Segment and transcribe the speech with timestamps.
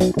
[0.00, 0.12] 大家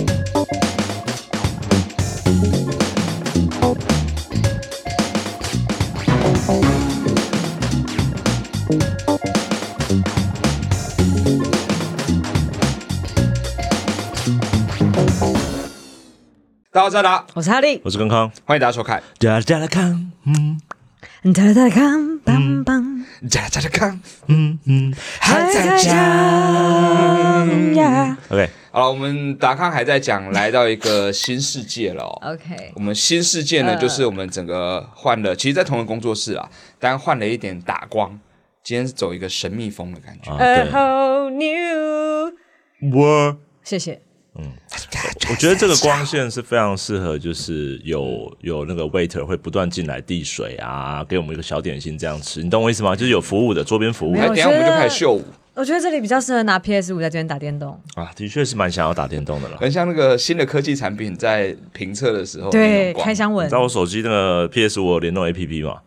[16.74, 19.02] 好，我是达，我是哈利，我是康康，欢迎大家收看。
[19.18, 20.60] 哒哒哒康，嗯，
[21.32, 28.18] 加加来看，棒棒，哒哒哒康，嗯嗯，还在讲呀。
[28.28, 32.12] OK，好了，我们达康还在讲，来到一个新世界了、哦。
[32.32, 38.20] OK，我们新世界呢，就是我们整个换了，其实，在同一个工作室啊，但换了一点打光。
[38.62, 40.30] 今天是走一个神秘风的感觉。
[40.30, 41.30] 啊 A 对 whole
[42.82, 44.02] new，world，谢谢。
[45.30, 52.94] 我觉得这个光线是非常适合，就是有有那个 waiter 会不断进来递水啊，给我们一个小点心这样吃，你懂我意思吗？
[52.96, 57.80] 就是有服务的桌边服务等下我们就开始秀舞，我觉得这里比较适合拿 PS 五在这边打电动。
[57.94, 59.56] 啊，的确是蛮想要打电动的了。
[59.58, 63.54] 很像那个新的科技产品在评测的时候，对，开箱文你知。
[63.54, 65.78] 道我手机那个 PS 五有联动 APP 嘛？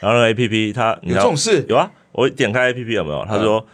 [0.00, 3.24] 然后那个 APP 它你知道有这种事有啊，我点开 APP 有没有？
[3.28, 3.64] 他说。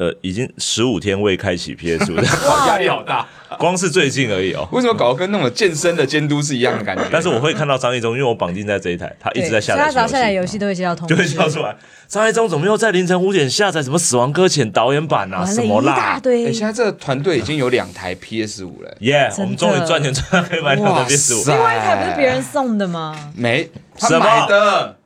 [0.00, 2.22] 呃，已经十五天未开启 PS 五，哇，
[2.68, 3.26] 压力好大。
[3.58, 4.66] 光是最近而已哦。
[4.72, 7.04] 为什么搞得跟那种健身的监督是一样的感觉？
[7.12, 11.76] 但是我会看到张一中，因为我绑定在这一台，他一直在下载，他只要下载游戏都会接到通知，就会跳出来。
[12.08, 15.44] 张一中怎么又在凌晨五点下载什么《死亡搁浅》导演版啊？
[15.44, 15.92] 什么啦？
[15.92, 16.46] 一大堆。
[16.46, 18.96] 哎，现在这个团队已经有两台 PS 五了。
[19.00, 19.30] 耶！
[19.36, 21.44] 我们终于赚钱赚到可以买两台 PS 五。
[21.44, 23.14] 另外一台不是别人送的吗？
[23.36, 24.96] 没，他买的。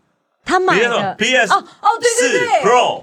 [0.44, 3.02] 他买的 PS 哦哦，对对对，Pro。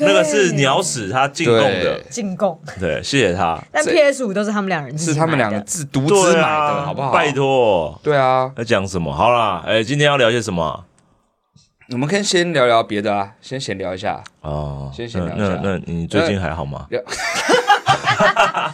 [0.00, 2.60] 那个是鸟屎，他进贡的，进贡。
[2.78, 3.58] 对，谢谢他。
[3.72, 7.12] 但 PS 五都是他们两人，是他们两个自独自买的，好不好？
[7.12, 7.98] 拜托。
[8.02, 8.50] 对啊。
[8.56, 9.12] 要讲什么？
[9.12, 10.84] 好啦，哎，今天要聊些什么？
[11.92, 14.22] 我们可以先聊聊别的啊，先闲聊一下。
[14.42, 15.60] 哦，先闲聊一下。
[15.62, 16.86] 那那你最近还好吗？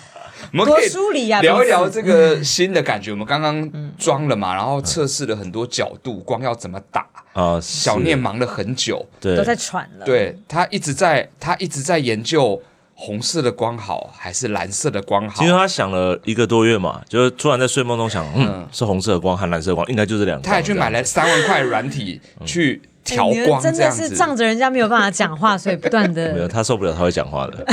[0.61, 3.11] 我们可以梳理啊，聊一聊这个新的感觉。
[3.11, 7.61] 我们刚刚装了嘛，然后测试了很多角度，光要怎么打啊？
[7.61, 10.07] 小念忙了很久，对，都在喘了。
[10.07, 12.61] 对，他一直在，他一直在研究
[12.95, 15.45] 红色的光好还是蓝色的光好。
[15.45, 20.45] 因为他想了一个多月嘛，就是突然在睡梦中想，嗯，是红色的光和蓝色的光，应该就是两个。
[20.47, 26.33] 他还去买了三万块软体去调光，真的是仗着人家没有办法讲话，所以不断的。
[26.35, 27.67] 没有，他受不了，他会讲话的。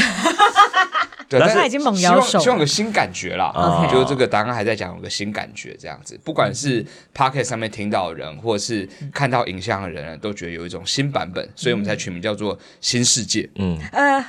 [1.40, 3.52] 对，但是他已经猛摇手，希望有个新感觉啦。
[3.56, 3.92] Okay.
[3.92, 6.86] 就是这个刚刚还在讲有个新感觉，这样子，不管是
[7.16, 13.50] Pocket 上面听到的人，或者是看到影像的人，都觉得有一种新版本，所以我们才取名叫做新世界。
[13.56, 13.78] 嗯，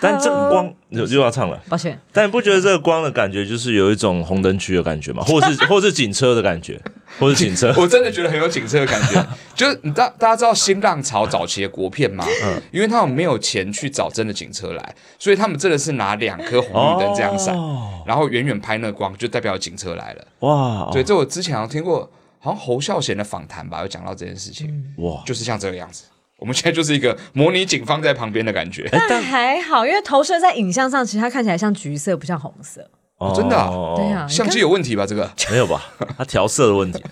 [0.01, 1.99] 但这光又又要唱了，抱歉。
[2.13, 5.23] 但你不觉得这个光的感觉就是有一种红灯区的感觉吗？
[5.25, 6.81] 或是或是警车的感觉，
[7.19, 7.75] 或是警车？
[7.79, 9.27] 我真的觉得很有警车的感觉。
[9.55, 12.25] 就是你大大家知道新浪潮早期的国片吗？
[12.45, 20.25] 嗯，因为他们没有钱去找真的警车来，所以他们真的是拿两颗红绿灯这样闪，哦、然后远远拍那个光，就代表警车来了。
[20.41, 20.91] 哇！
[20.93, 24.85] 对，这我之前好像听过，好像侯孝贤的访谈吧，有讲到这件事情。
[24.99, 26.05] 哇，就是像这个样子。
[26.39, 28.89] 我们现在就是一个模拟警方在旁边的感觉。
[29.09, 32.89] 但还好，因为投射在影像上，其实它看起来像橘色，不像红色。
[33.19, 33.71] 哦，真的、啊？
[33.97, 35.07] 对啊，相机有问题吧？
[35.07, 35.83] 这个没有吧？
[36.19, 37.03] 它调色的问题。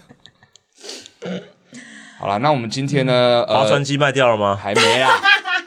[2.18, 3.44] 好了，那我们今天呢？
[3.48, 4.58] 划船机卖掉了吗？
[4.60, 5.10] 还没啊，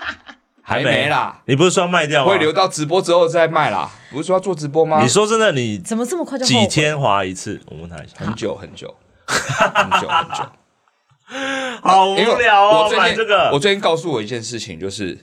[0.62, 1.42] 还没啦。
[1.46, 2.32] 你不是说要卖掉吗？
[2.32, 3.90] 会留到直播之后再卖啦。
[4.12, 5.02] 不是说要做直播吗？
[5.02, 7.60] 你说真的，你怎么这么快就几天划一次？
[7.68, 8.14] 我问他一下。
[8.18, 8.94] 很久 很久，
[9.26, 10.46] 很久很久。
[11.82, 12.84] 好无聊哦！
[12.84, 15.18] 我最近这个，我最近告诉我一件事情，就是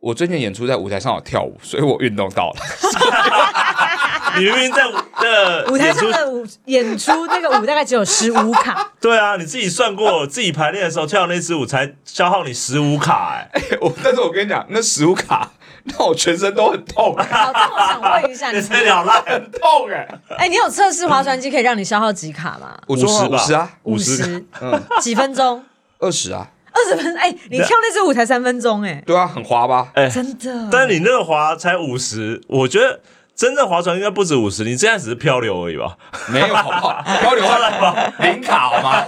[0.00, 2.56] 我最近演出在舞台上有跳舞，所以我运动到了。
[4.34, 4.82] 你明明在
[5.20, 8.92] 那舞台上的舞演出，那个舞大概只有十五卡。
[8.98, 13.78] 对啊，你自己算过，自己排练的时候跳那支舞才消耗你十五卡哎、欸。
[13.82, 15.50] 我但是我跟你讲，那十五卡
[15.84, 17.14] 让我全身都很痛。
[17.16, 20.20] 好，那我想问一下， 你很痛哎、欸。
[20.30, 22.78] 哎、欸，你有测试划船机可以让你消耗几卡吗？
[22.88, 25.64] 五十五十啊，五十，嗯，几分钟？
[25.98, 27.16] 二十啊，二十分。
[27.16, 29.02] 哎、欸，你跳那支舞才三分钟哎、欸。
[29.06, 29.88] 对啊，很滑吧？
[29.94, 30.68] 哎、欸，真的。
[30.70, 33.00] 但你那个滑才五十，我觉得。
[33.34, 35.96] 真正划船应该不止五十，你这样只是漂流而已吧？
[36.28, 37.02] 没有好不好？
[37.20, 39.04] 漂流花了零卡好吗？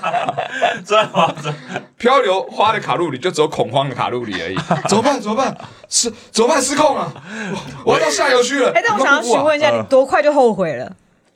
[0.85, 1.33] 真的吗
[1.99, 4.57] 漂流花的卡路里就只有恐慌的卡路里而已。
[4.89, 5.21] 怎么办？
[5.21, 5.57] 怎么办？
[5.89, 6.61] 失怎么办？
[6.61, 7.13] 失控了！
[7.85, 8.71] 我要到下游去了。
[8.71, 10.91] 哎、欸，但我想要询问一下，你多快就后悔了？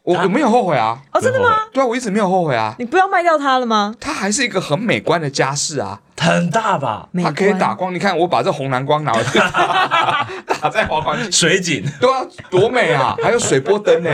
[0.08, 0.98] 我我没有后悔啊！
[1.12, 1.54] 哦，真的吗？
[1.70, 2.74] 对啊，我一直没有后悔啊！
[2.78, 3.94] 你不要卖掉它了吗？
[4.00, 7.06] 它还是一个很美观的家饰啊，很大吧？
[7.22, 10.26] 它可以打光，你看我把这红蓝光拿回去打，
[10.62, 13.14] 打在滑环水景，对啊，多美啊！
[13.22, 14.10] 还有水波灯呢，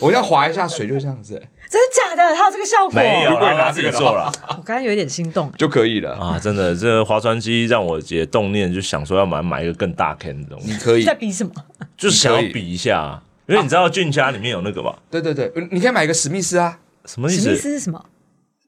[0.00, 1.34] 我要滑一下水就这样子，
[1.70, 2.34] 真的假的？
[2.34, 2.94] 它有这个效果？
[2.94, 4.32] 没有，我拿自己做了。
[4.48, 6.36] 我刚刚有一点心动，就可以了啊！
[6.42, 10.72] 真的，这个划船机让我也动念，就想说要买买一个更大 can 的东西。
[10.72, 11.52] 你可以在比什么？
[11.96, 13.22] 就是想要比一下。
[13.48, 14.96] 因为你知道俊家里面有那个吧？
[15.10, 17.56] 对对对，你可以买一个史密斯啊，什么意史密？
[17.56, 18.04] 斯是什么？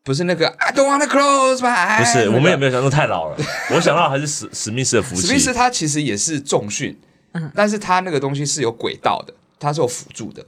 [0.03, 2.73] 不是那个 I don't wanna close my eyes，不是，我们也没有。
[2.73, 3.37] 想到太老了。
[3.75, 5.27] 我想到还是史史密斯的福气。
[5.27, 6.99] 史密斯它其实也是重训，
[7.55, 10.43] 但是它那个东西是有轨道的，它是有辅助的，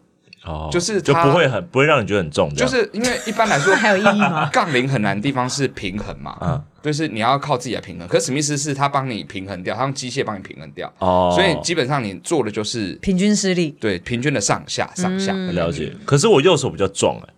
[0.47, 4.49] 哦，就是它就不会很不会让你觉得很重，这样就是因为一般来说那还有意义吗？
[4.51, 8.09] 杠铃很难的地方是平衡嘛，嗯就是你要靠自己来平衡。
[8.09, 13.71] 可是史密斯是他帮你平衡掉，他用机械帮你平衡掉，哦，所以基本上你做的就是平均施力。
[13.81, 15.33] 对平均的上下上下。
[15.33, 15.93] 了解。
[16.05, 17.35] 可是我右手比较壮哎，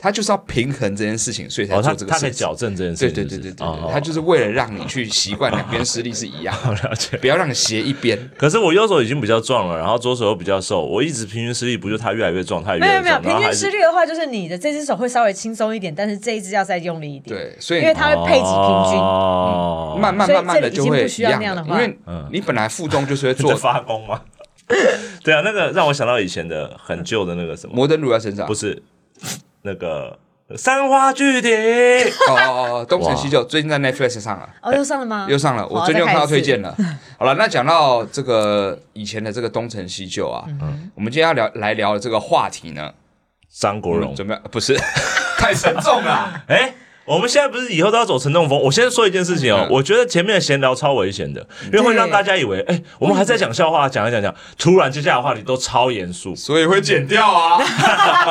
[0.00, 2.28] 他就是要平衡这件事情，所以才哦，他做这个事情。
[2.28, 7.16] 他在矫正这件事对情，对对对对他就是为了让你去习惯两边施力是一样的， 了解。
[7.18, 8.18] 不要让你斜一边。
[8.38, 18.98] 可是我右手已经比较壮了，然后左手又比较瘦，我一直平均施力，不就他越来越壮，他也越来越壮，没有没有，平均然后还是施力的话，就是你的这只手会稍微轻松一点，但是这一只要再用力一点。，对，所以因为它会配置平均。
[18.98, 21.98] 哦，慢慢慢慢的就会这里已经不需要样的，那样的话因为
[22.32, 24.22] 你本来负重就是会做 发功嘛？
[25.22, 28.80] 对啊，那个让我想到以前的很旧的那个什么，摩登乳在身上，不是
[29.62, 30.18] 那个
[30.56, 31.52] 三花聚顶，
[32.28, 34.48] 哦哦哦，东成西就最近在 Netflix 上了。
[34.62, 35.26] 哦，又上了吗？
[35.30, 36.38] 又上了，我最近又看到推。
[36.40, 36.74] 再荐了。
[37.18, 42.92] 好了，那讲到这个以前的这个东成西就啊，嗯我们今天要聊来聊的这个话题呢，
[43.48, 44.14] 张国荣。
[44.14, 44.76] 怎么样不是
[45.38, 46.72] 太沉重了，哎，
[47.06, 48.56] 我们现在不是以后都要走沉重风？
[48.60, 56.36] 我先说一件事情哦，嗯我觉得前面的闲聊超危险的，因为会让大家以为，哎，我们还在讲笑话，讲一讲讲，突然接下来的话题都超严肃。
[56.36, 57.58] 所以会剪掉啊，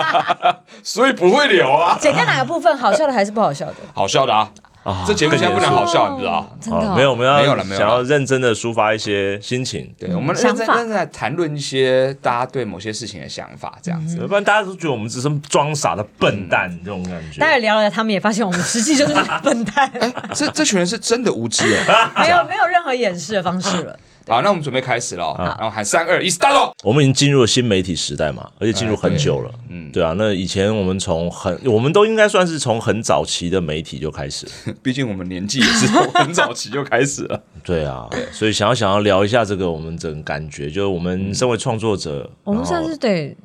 [0.81, 2.77] 所以不会留啊，剪掉哪个部分？
[2.77, 3.75] 好笑的还是不好笑的？
[3.94, 4.50] 好笑的啊，
[4.83, 6.57] 啊这节目现在不能好笑，你知道？
[6.61, 14.17] 真的哦没有，我们要没有了没有了想要认真的抒发一些心情，对，我们认真认真来谈论一些大家对某些事情的想法，这样子。
[14.25, 17.39] 不然大家都觉得我们只是装傻的笨蛋这种感觉。
[17.39, 19.91] 大家聊了，他们也发现我们实际就是笨蛋，
[20.33, 22.09] 这这群人是真的无知哎。
[22.23, 23.99] 没有没有任何掩饰的方式了。
[24.29, 26.71] 好，那我们准备开始了哦，然后喊三二一，start！
[26.83, 29.51] 我们已经进入了新媒体时代嘛，而且进入很久了。
[29.69, 34.75] 嗯，对啊，那以前我们从很，我们都应该算是从很早期的媒体就开始了。
[34.83, 37.41] 毕竟我们年纪也是从很早期就开始了。
[37.63, 43.35] 对啊，所以想要想要聊一下这个我们整个感觉，就是我们身为创作者，我们算是对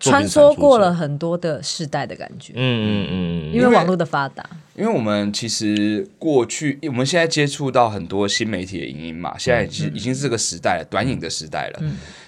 [0.00, 4.44] 穿梭过了很多的世代的感觉，嗯嗯嗯嗯，因为网络的发达。
[4.78, 11.82] 因为我们其实过去，我们现在接触到很多新媒体的影音嘛，现在已经已经是这个时代了，短影的时代了。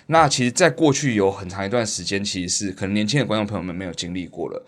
[0.06, 4.60] 那其实，在过去有很长一段时间，其实是可能年轻的观众朋友们没有经历过了。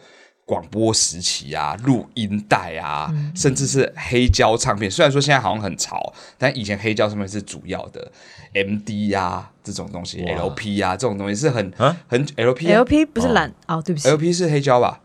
[0.45, 4.89] 广播时期啊，录音带啊，甚至是黑胶唱片。
[4.89, 8.13] 虽然说现在好像很潮，但以前黑胶唱片是主要的。
[8.55, 15.01] MD 啊，这种东西，LP 啊，这种东西是很啊很 LP 啊 LP 不是蓝哦，对不起，LP 是黑胶吧？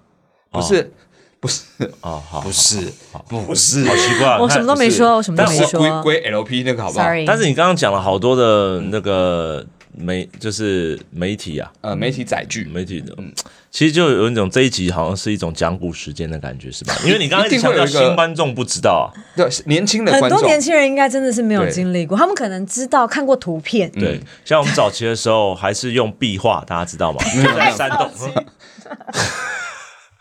[0.51, 0.91] 不是，
[1.39, 1.63] 不是，
[2.01, 2.91] 哦好，不是，
[3.27, 7.25] 不是，好奇怪，我什么都没说，我什么都但是没说归归 LP 那个好不好？，sorry。
[7.25, 9.63] 但是你刚刚讲了好多的那个
[9.95, 13.31] 媒，就是媒体啊，呃，媒体载具，媒体的，嗯，
[13.69, 16.95] 其实就有一种这一集好像是一种讲古时间的感觉，是吧？
[17.05, 27.19] 因为你刚刚一直强调新观众不知道啊，对，年轻的，很多年轻人应该真的是没有经历过，他们可能知道看过图片，对，像我们早期的时候还是用壁画，大家知道吗？
[27.35, 28.09] 就在山洞，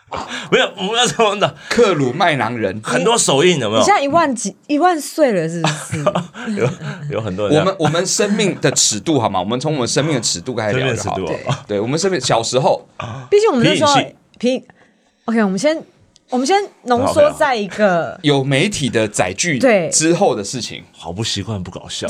[0.49, 1.55] 没有，我们要怎么的？
[1.69, 3.93] 克鲁麦囊人，很多手印有没有你现？
[3.93, 6.03] 在一万几一万岁了，是不是？
[6.55, 6.69] 有
[7.11, 9.39] 有很多人我们我们生命的尺度好吗？
[9.39, 11.17] 我们从我们生命的尺度开始聊就好。
[11.67, 12.87] 对，我们生命小时候，
[13.29, 14.63] 毕竟我们那时候皮影戏皮
[15.25, 15.83] ，OK，我们先
[16.29, 22.07] 我们先浓缩在一个有媒体的载具对之后的事情，好不习惯，不搞笑，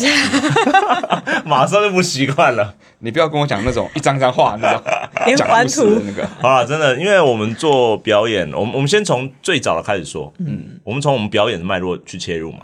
[1.46, 2.76] 马上就不习惯了。
[3.00, 4.82] 你不要跟我讲那种一张张画那种
[5.28, 6.28] 连环讲故事那个。
[6.40, 12.60] 好 了，真的，因为我们做表演，我们我们先从最早的开始说，嗯，我们从我们表演的脉络去切入嘛。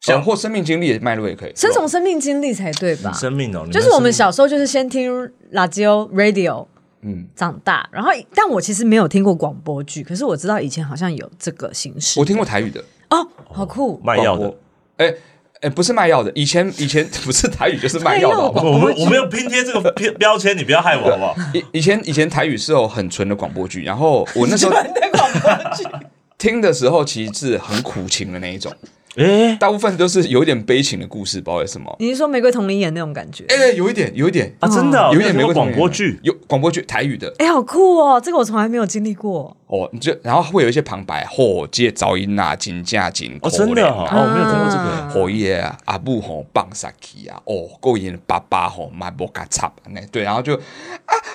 [0.00, 1.52] 想或生命经历的脉络也可以。
[1.54, 3.12] 先从生命经历才对吧？
[3.12, 5.12] 生命哦，你就是我们小时候就是先听
[5.52, 6.66] radio radio，
[7.02, 12.18] 嗯，长大，然后但我其实没有听过广播剧，可是我知道以前好像有这个形式。
[12.18, 12.82] 我听过台语的。
[13.10, 14.54] 哦，好酷，命卖药的。
[14.96, 15.14] 哎
[15.60, 18.70] 哎，不是卖药的，以前以前 不是台语就是卖药的，好不好？
[18.70, 21.36] 我们我们要拼贴这个标标签，你不要害我好不好？
[21.52, 24.72] 以以前以前台语是有很纯的广播剧，然后我那时候
[26.38, 28.72] 听的时候其实是很苦情的那一种，
[29.20, 31.94] 哎，大部分都是有一点悲情的故事，不知道为什么。
[31.98, 33.44] 你是说玫瑰同林演那种感觉？
[33.48, 34.54] 哎，有一点，有一点。
[34.60, 37.30] 啊，真的哦有一点玫瑰没有广播剧，有广播剧台语的。
[37.38, 39.54] 哎，好酷哦，这个我从来没有经历过。
[39.66, 44.82] 哦，你就然后会有一些旁白，嚯，这噪音啊，金价金，哦，真的哦，可怜啊哦我没有听过这个。
[44.82, 50.60] 啊火爷啊，阿布吼放下去啊，哦，够演爸爸吼买无甲插那对，然后就啊，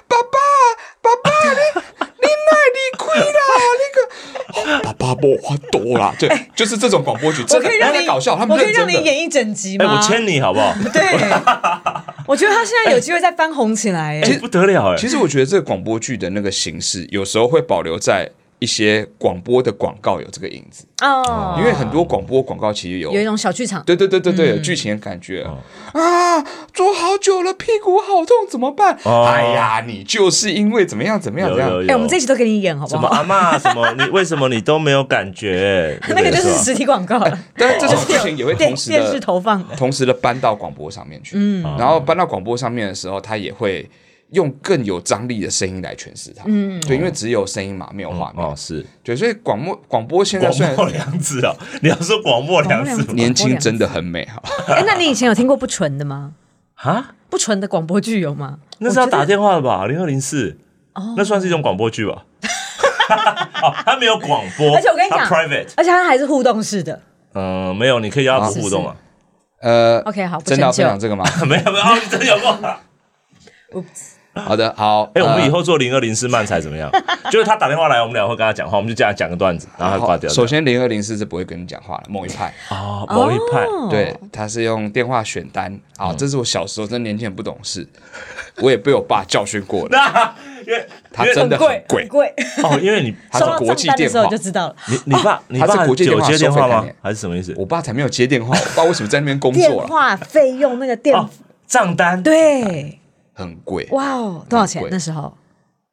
[0.08, 0.39] 爸爸，
[1.01, 1.60] 爸爸，你
[2.22, 3.39] 你哪离开啦？
[3.82, 4.44] 那个、哦、
[4.83, 8.88] 爸爸无法度啦， 对，就是这种广播剧，真的我可以让你搞笑，他们我可以让。
[8.88, 9.97] 你演一整集哎，吗？
[9.97, 10.74] 我签你好不好？
[10.93, 11.01] 对，
[12.27, 14.97] 我觉得他现在有机会再翻红起来，哎，不得了哎。
[14.97, 18.29] 其实我觉得这个广播剧的那个形式，有时候会保留在。
[18.65, 25.43] 一些广播的广告有这个影子哦，因为很多广播广告其实有有一种小剧场，对对对对对，有剧情的感觉
[25.93, 26.41] 啊，
[26.74, 28.98] 坐好久了，屁股好痛，怎么办？
[29.05, 31.86] 哎呀，你就是因为怎么样怎么样怎么样？
[31.88, 33.13] 哎，我们这一集都给你演好不好？
[33.13, 33.62] 什么阿嬷？
[33.62, 36.00] 什么你为什么你都没有感觉？
[36.10, 41.36] 那个就是实体广告了， 但是这种剧情也会同时 电视投放，同时的搬到广播上面去。
[41.38, 43.88] 嗯，然后搬到广播上面的时候，它也会。
[44.32, 54.41] 用更有张力的声音来诠释它，嗯，对，因为只有声音嘛，没有画面，哦，是对，所以广播广播现在广末凉子啊， 你要说广末凉子，年轻真的很美哈。
[54.74, 56.34] 哎，那你以前有听过不纯的吗？
[56.75, 58.60] 啊，不纯的广播剧有吗？
[58.79, 59.86] 那是要打电话的吧？
[59.86, 60.58] 零二零四，
[60.94, 62.25] 哦，那算是一种广播剧吧？
[63.62, 67.00] 哦，它没有广播，而且我跟你讲，private，而且它还是互动式的。
[67.34, 68.96] 嗯，没有，你可以要它互动啊。
[69.62, 71.24] 呃，OK，好，真的要分享这个吗？
[71.48, 72.58] 没有没有，你真的有过。
[74.38, 76.91] 好的，好，哎，我们以后做零二零四漫才怎么样？
[77.32, 80.29] 就是他打电话来，我们俩会跟他讲话，我们就这样讲个段子，然后他挂掉。
[80.29, 86.13] 首先，零二零四是不会跟你讲话的，某一派啊，某一派，对，他是用电话选单啊。
[86.17, 87.88] 这是我小时候，真年轻人不懂事，
[88.58, 90.36] 我也被我爸教训过了。
[90.67, 94.75] 因为他真的很贵，贵哦，因为你 他是国际电话，就知道了。
[94.89, 96.86] 你你爸，你爸是国际电话接电话吗？
[97.01, 97.53] 还是什么意思？
[97.58, 99.62] 我爸才没有接电话，我爸为什么在那边工作？
[99.62, 101.15] 电话费用那个电
[101.65, 103.00] 账单，对。
[103.36, 104.46] 很贵哇哦！
[104.50, 105.38] 多少钱那时候？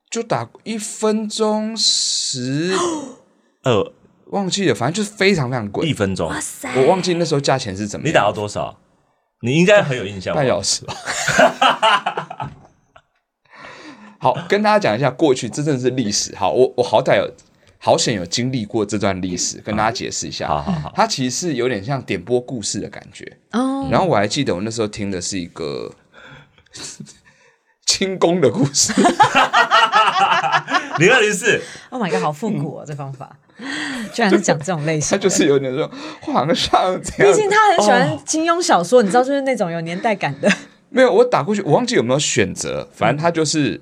[0.09, 2.75] 就打一分钟十
[3.65, 3.93] 呃，
[4.27, 5.89] 忘记了，反正就是非常非常贵。
[5.89, 6.71] 一分钟，哇塞！
[6.81, 8.11] 我忘记那时候价钱是怎么样。
[8.11, 8.79] 你打到多少？
[9.41, 10.35] 你应该很有印象。
[10.35, 10.95] 半小时吧。
[14.21, 16.37] 好，跟大家讲一下过去，这真的是历史。
[16.37, 17.29] 好，我我好歹有
[17.79, 20.47] 好险有经历过这段历史，跟大家解释一下。
[20.47, 23.89] 好好好，它其实是有点像点播故事的感觉哦。
[23.91, 25.91] 然后我还记得我那时候听的是一个。
[27.93, 28.91] 清宫的故事，
[30.99, 32.85] 零二零四，Oh my god，好复古哦！
[32.87, 33.37] 这方法。
[34.15, 35.89] 居然是讲这种类型，他就是有点说
[36.23, 40.51] 皇上，毕竟他很喜欢金庸小说，你知道，就是那种有年代感的。
[40.89, 43.79] 没有，我打过去，我忘记有没有选择，反正他就是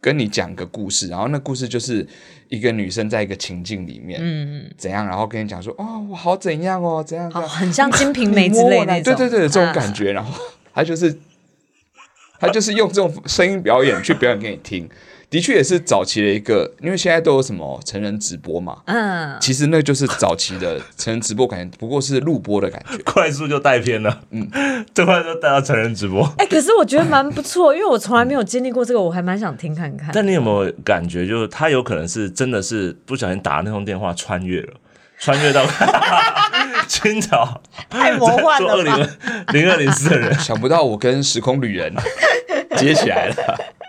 [0.00, 2.04] 跟你讲个故事，然后那故事就是
[2.48, 4.70] 一个女生在一个情境里面，嗯嗯。
[4.76, 10.34] 怎样，然后跟你讲说，哦，我好怎样哦，怎样，好，很像《金瓶梅》之类的， 对对对，这种感觉，然后
[10.74, 11.16] 他就是。
[12.42, 14.88] 他就是用这种声音表演去表演给你听，
[15.30, 24.50] 的确也是早期的一个，因为现在都有什么成人直播嘛，嗯，其实那就是早期的成人直播感觉，不过是录播的感觉，快速就带偏了，嗯，
[24.92, 26.24] 这块就带到成人直播。
[26.38, 30.10] 哎、欸，可是我觉得蛮不错，因为我从来没有经历过这个，我还蛮想听看看。
[30.12, 34.72] 但你有没有感觉，就是他有可能是真的是不小心打那通电话穿越了，
[35.20, 35.64] 穿越到。
[36.88, 39.08] 清朝太魔幻了，做二零
[39.52, 41.92] 零二零四的人想不到我跟时空旅人
[42.76, 43.34] 接起来了。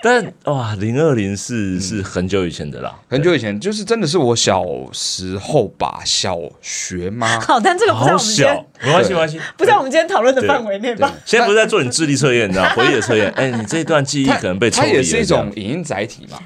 [0.03, 7.39] 但哇，零二零四是很久以前的啦，很久以前就是真的是我小时候吧，小学吗？
[7.47, 11.09] 好，但这个不在我们小，没关系没关系，不在我们今天讨论的范围内吧。
[11.23, 13.31] 现在不是在做你智力测验，你知道回忆的测验？
[13.37, 14.91] 哎，你这一段记忆可能被抽离了。
[14.91, 16.37] 它也是一种影音载体嘛。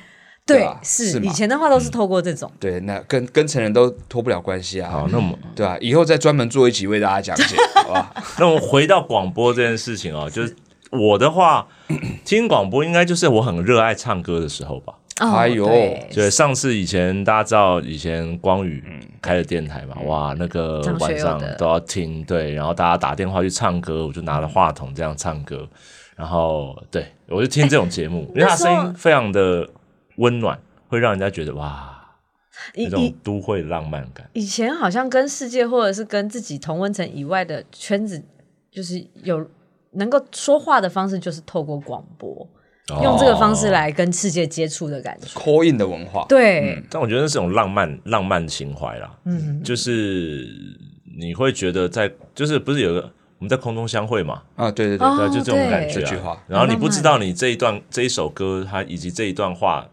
[0.48, 2.50] 对，是以前的话都是透过这种。
[2.58, 4.90] 对，那跟跟成人都脱不了关系啊。
[4.90, 8.14] 好，那么对啊，以后再专门做一集为大家讲解， 好吧？
[8.40, 10.56] 那我们回到广播这件事情哦，就是
[10.90, 11.68] 我的话，
[12.24, 14.94] 听广播应该就是我很热爱唱歌的时候吧。
[15.18, 15.66] 哎呦，
[16.14, 18.82] 对，上次以前大家知道以前光宇
[19.22, 25.68] 开的电台嘛，哇，那个晚上都要听，对，然后大家打电话去唱歌，我就拿了话筒这样唱歌，
[26.16, 29.68] 然后对我就听这种节目，因为他声音非常的。
[30.18, 32.16] 温暖会让人家觉得哇，
[32.76, 34.30] 一种都会浪漫感。
[34.34, 38.24] 以前好像跟世界或者是跟自己同温层以外的圈子，
[38.70, 39.50] 就是有
[39.92, 42.48] 能够说话的方式，就是透过广播，
[42.90, 45.28] 哦、用这个方式来跟世界接触的感觉。
[45.40, 46.84] call in 的文化，对、嗯。
[46.92, 50.48] 但我觉得那是种浪漫浪漫情怀啦，嗯，就是
[51.18, 53.12] 你会觉得在，就是不是有个。
[53.40, 54.42] 我们在空中相会嘛？
[54.56, 56.02] 啊，对对对，哦、对，就这种感觉、啊。
[56.02, 59.88] 这句话，然后你不知道你这一段这一首歌，它以及这一段话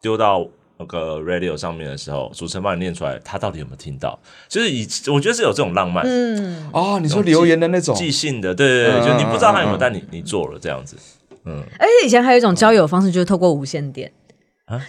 [0.00, 0.46] 丢到
[0.78, 4.18] 那个 radio 上面的时候，主持人帮你念出来，他到底有没有听到？
[4.48, 6.04] 就是以我觉得是有这种浪漫。
[6.06, 10.96] 嗯，哦，你说留言的那种即兴的，对对对，嗯、就你不知道他有没有，嗯、但你你做了这样子。
[11.44, 14.12] 嗯，而且以前还有一种交友方式，就是透过无线电。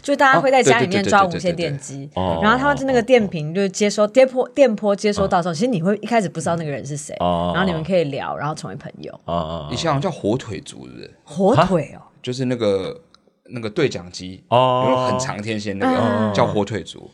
[0.02, 2.10] 就大家会在家里面抓无线电机，
[2.44, 9.18] 然后他们就那个电瓶就是接收电波，电波接收到时候，其实你会一开始不知道那个人是谁，然后你们可以聊，然后成为朋友。
[9.72, 11.14] 以前好像叫火腿族，是不是？
[11.24, 13.00] 火腿哦，就是那个
[13.52, 17.10] 那个对讲机，哦，有很长天线那个叫火腿族，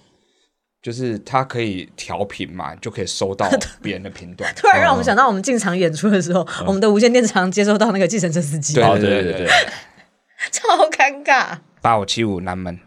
[0.82, 3.50] 就是它可以调频嘛，就可以收到
[3.82, 4.52] 别人的频段。
[4.56, 8.76] 突然让我们想到，我们进场演出的时候，我们的无线电常接收到那个计程车司机。
[8.76, 9.48] 对对对对对，
[10.52, 11.58] 超尴尬。
[11.82, 12.80] 八五七五南门。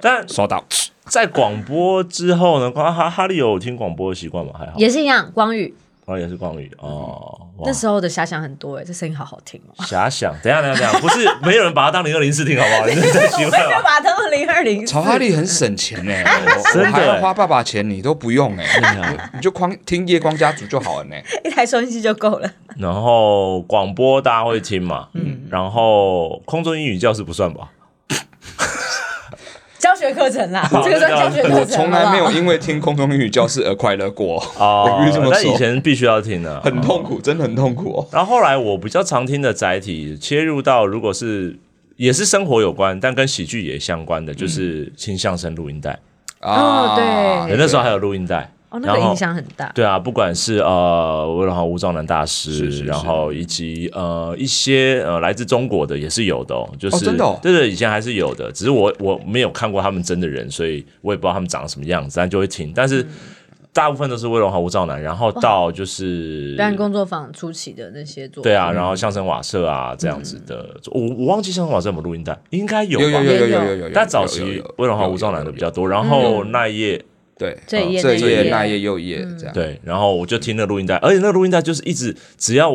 [0.00, 0.64] 但收到。
[1.06, 2.70] 在广播之后呢？
[2.70, 4.52] 哈哈利有听广播的习惯吗？
[4.58, 5.32] 还好，也是一样。
[5.32, 5.74] 光宇
[6.08, 7.38] 哦，也是光宇哦。
[7.66, 9.74] 那时候的遐想很多哎，这声音好好听哦。
[9.84, 12.86] 遐想，等下等下等下， 不是没有人把它当零二零四听，好不好？
[12.88, 13.82] 你在奇怪吧？
[13.82, 14.92] 把它当零二零四。
[14.92, 16.24] 曹哈利很省钱 哎，
[16.76, 22.50] 我还要花爸爸钱，你都不用哎，你就光听夜光家族就好了呢，一台收音机就够了。
[22.78, 25.08] 然后广播大家会听嘛？
[25.14, 27.68] 嗯，然后空中英语教室不算吧？
[29.98, 31.58] 教学课程啦，这个算教学课程。
[31.58, 34.40] 我从来没有因为听空中英语教室而快乐过。
[34.56, 38.06] 哦，那以前必须要听的，很痛苦，真的很痛苦。
[38.12, 41.58] 然后后来我比较常听的载体切入到，如果是
[41.96, 45.98] 也是生活有关，但跟喜剧也相关的，就是轻相声录音带。
[46.38, 48.52] 啊，对，那时候还有录音带。
[48.70, 49.72] 哦，那个影响很大。
[49.74, 62.70] 对啊，不管是呃，然后吴兆南大师，然后以及呃一些呃来自中国的也是有的，哦就是真的，对对，以前还是有的，只是我我没有看过他们真的人，所以我也不知道他们长什么样子，但就会听。
[62.74, 63.06] 但是
[63.72, 77.02] 大部分都是魏荣豪、吴兆南，然后到就是表演工作坊初期的那些作品，对啊，然后相声瓦舍啊这样子的，我我忘记相声瓦舍有没有录音带，应该有，有有有有有有，但早期魏荣豪、吴兆南的比较多，然后那一页。
[77.38, 79.54] 对，这一页这一页那页又一页这样。
[79.54, 82.70] 对，然后我就听那录音带，而且那录音带就是一直，只要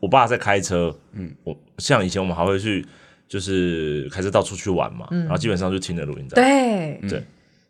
[0.00, 2.84] 我爸在开车，嗯，我像以前我们还会去，
[3.28, 6.42] 就是开车到处去玩嘛，然后基本上就听那录音带。
[6.42, 7.24] 对对，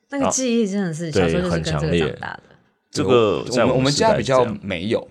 [0.08, 2.42] 那个记忆真的是小时候就是跟这个长大的。
[2.90, 5.06] 这个在我们家比较没有，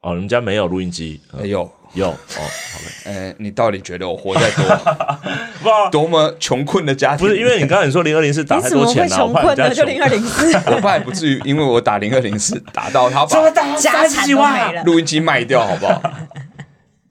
[0.00, 1.20] 哦，你们家没有录音机？
[1.40, 1.68] 没有。
[1.94, 3.10] 有哦，好的。
[3.10, 7.26] 呃，你到底觉得我活在多 多么穷困的家庭？
[7.26, 10.52] 不是，因为你刚才说零二零四 打太多钱了，穷困的就零二零四。
[10.66, 16.02] 我爸也不至于，因为我打零二零四打到他把家产都没了，录音机卖掉，好不好？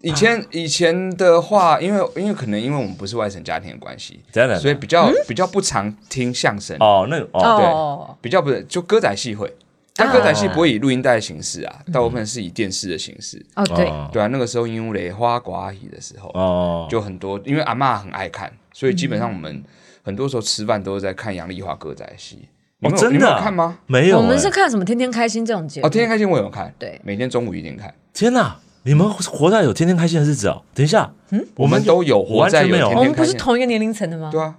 [0.02, 7.08] 以前以前的话，因为因为可能因为我们不是外省家庭的关系，真的所以比较比较不常听相声哦。
[7.10, 9.52] 那哦，对，比较不是就歌仔戏会。
[9.98, 13.44] 但歌仔戏不会以录音带的形式啊，大部分是以电视的形式。
[13.56, 19.64] 哦，对，对啊，那个时候因为雷花寡姨的时候，哦，就很多，因为阿嬷很爱看，所以基本上我们
[20.04, 22.50] 很多时候吃饭都是在看杨丽花歌仔戏。
[22.80, 23.80] 你们真的看吗？
[23.88, 25.88] 没有，我们是看什么《天天开心》这种节目。
[25.88, 27.92] 哦，《天天开心》我有看，对，每天中午一定看。
[28.14, 30.62] 天哪，你们活在有天天开心的日子哦！
[30.74, 32.98] 等一下，嗯，我们都有活在有天天开心。
[33.00, 34.30] 我们不是同一个年龄层的吗？
[34.30, 34.56] 对啊。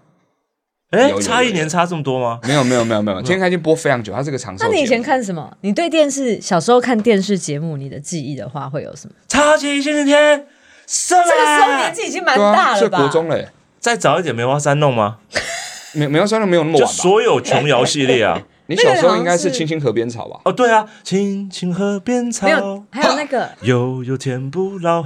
[0.90, 2.38] 哎，差一年差这么多吗？
[2.44, 4.66] 没有没有没有没有，天天开心播非常久，它是个长寿。
[4.68, 5.50] 那你以前看什么？
[5.62, 9.14] 你对电视小时候看电视节目，你的记忆的话会有什么？
[9.26, 10.46] 超级星期天，
[10.86, 12.98] 这个时候年纪已经蛮大了吧？
[12.98, 13.48] 国中嘞，
[13.80, 15.18] 再早一点，梅花三弄吗？
[15.92, 16.92] 梅梅花三弄没有那么晚吧？
[16.92, 20.38] 所有琼瑶系列啊， 你小时候应该是青青河边草吧？
[20.46, 25.02] 哦，对啊，青青河边草，没有，还有那个悠悠天不老，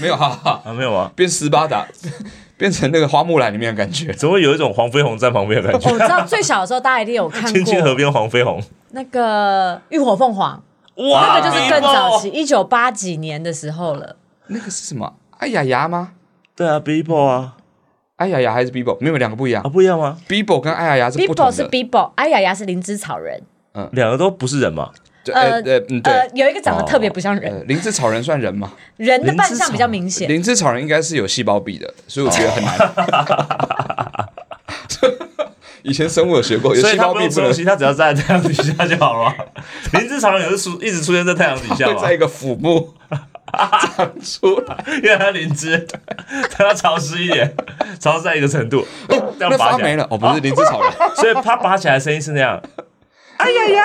[0.00, 1.86] 没有哈哈啊，没有啊，变斯巴达。
[2.58, 5.90] 变成那个花木兰里面的感觉，怎么会有一种黄飞鸿在旁边的感觉？
[5.90, 10.62] 我知道最小的时候大家一定有看过《青青河边黄飞鸿》，那个浴火凤凰，
[10.96, 14.16] 哇，那个就是更早期，一九八几年的时候了。
[14.48, 15.14] 那个是什么？
[15.38, 16.10] 哎呀呀吗？
[16.56, 17.54] 对啊，Bibo 啊，
[18.16, 18.98] 哎呀呀还是 Bibo？
[19.00, 19.68] 没有两个不一样啊？
[19.68, 21.52] 不一样吗？Bibo 跟哎呀呀是不同的。
[21.52, 23.40] Bibo 是 Bibo，哎呀呀是灵芝草人。
[23.74, 24.90] 嗯，两个都不是人嘛。
[25.32, 27.64] 呃呃呃，有一个长得特别不像人。
[27.66, 28.72] 灵芝草人算人吗？
[28.96, 30.28] 人的扮相比较明显。
[30.28, 32.78] 灵芝草人应该是有细胞壁的，所以我觉得很难。
[35.82, 39.32] 以前生物有学过，有细胞壁不能，他只要站在太阳底下就好了。
[39.92, 42.92] 灵芝草人也是出一直出现在太阳底下，在一个腹部
[43.52, 45.86] 长出来， 因为它灵芝，
[46.50, 47.54] 它要潮湿一点，
[47.98, 48.86] 潮湿在一个程度。
[49.38, 52.60] 那发霉了哦，不是灵芝草人， 所以它拔起来的声音是那样。
[53.38, 53.82] 哎呀呀！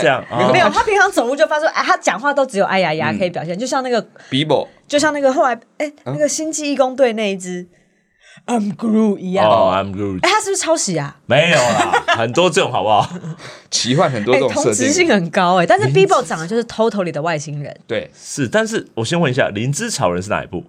[0.00, 7.66] 这样没有，他平常走路就发出哎，他讲话都只有哎呀呀可以表现，就像那个 Bibo，就像那个后来哎那个星际义工队那一只
[8.46, 11.16] I'm Groot 一样哦，I'm Groot，哎，他是不是抄袭啊？
[11.26, 13.08] 没有啦，很多这种好不好？
[13.70, 18.48] 奇幻很多这种设定，同质性很高哎，但是 Bibo 长得就是 totally 的外星人，对，是。
[18.48, 20.64] 但是我先问一下，灵芝草人是哪一部？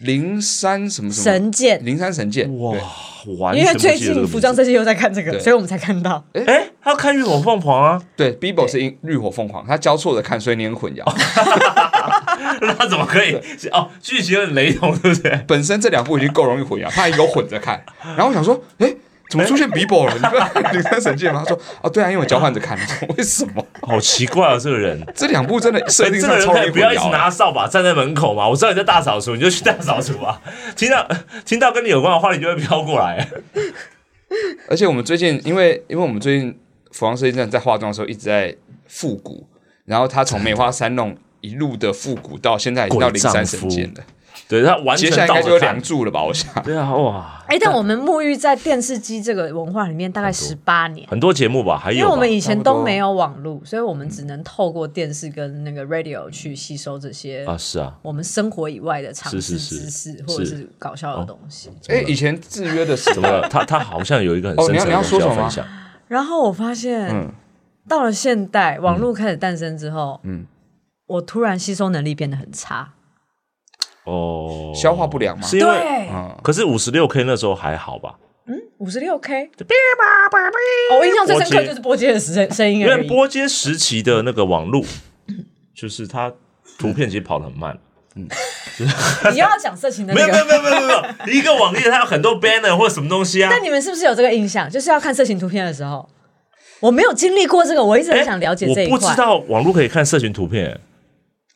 [0.00, 1.84] 灵山什么什么神剑？
[1.84, 6.24] 灵山神剑哇，因为最近服装设计又在看这个，所以我们才看到。
[6.32, 8.02] 哎，他要看浴火凤凰啊？
[8.16, 11.02] 对，Bibo 是浴火凤凰，他交错着看，所以你很混淆。
[12.60, 13.34] 那怎么可以？
[13.72, 15.40] 哦，剧情很雷同，对不对？
[15.46, 17.82] 本身这两部已经够容易混淆，他还有混着看。
[18.02, 18.94] 然后我想说，哎，
[19.28, 20.14] 怎么出现 Bibo 了？
[20.14, 20.36] 你不
[20.76, 21.42] 你看神剑吗？
[21.46, 22.78] 他说哦，对啊，因为我交换着看。
[23.16, 23.64] 为什么？
[23.82, 25.06] 好奇怪啊，这个人。
[25.14, 28.48] 这两部真的设定上超级不要一直拿扫把站在门口嘛。
[28.48, 30.40] 我知道你在大扫除，你就去大扫除啊。
[30.74, 31.06] 听到
[31.44, 33.28] 听到跟你有关的话，你就会飘过来。
[34.68, 36.58] 而且我们最近，因为因为我们最近
[36.90, 38.54] 服装设计站在化妆的时候一直在
[38.86, 39.46] 复古，
[39.84, 44.02] 然后他从梅花三弄一路的复古到现在已经到灵山神剑了。
[44.48, 46.24] 对，他完全接下来应该就梁祝了吧？
[46.24, 46.50] 我想。
[46.62, 47.44] 对啊，哇！
[47.46, 51.98] 哎，但我们沐浴在电视机这个文化里面大概十八年，很多节目吧，还有。
[51.98, 61.70] 因为我们以前都没有网络，所以我们只能透过电视跟那个 radio 去吸收这些啊，是啊，我们生活以外的常识知识或者是搞笑的东西。
[61.88, 63.46] 哎，以前制约的什么？
[63.50, 65.66] 他他好像有一个很深层的东西要分享。
[66.06, 67.32] 然后我发现，
[67.86, 70.46] 到了现代，网络开始诞生之后，嗯，
[71.06, 72.94] 我突然吸收能力变得很差。
[74.08, 75.46] 哦，消化不良嘛？
[75.46, 76.08] 是因为，
[76.42, 78.14] 可是五十六 K 那时候还好吧？
[78.46, 79.50] 嗯，五十六 K，
[80.98, 84.82] 我印象最深刻就是波接的声声音，因为波接时期的那个网路，
[85.74, 86.32] 就是它
[86.78, 87.78] 图片其实跑得很慢。
[88.16, 88.26] 嗯，
[89.30, 90.14] 你要讲色情的？
[90.14, 93.50] 没有没有没有没有没有，一个网页它有很多 banner 或者什么东西啊。
[93.50, 94.68] 那你们是不是有这个印象？
[94.70, 96.08] 就是要看色情图片的时候，
[96.80, 98.94] 我没有经历过这个，我一直很想了解这一块。
[98.94, 100.80] 我不知道网络可以看色情图片。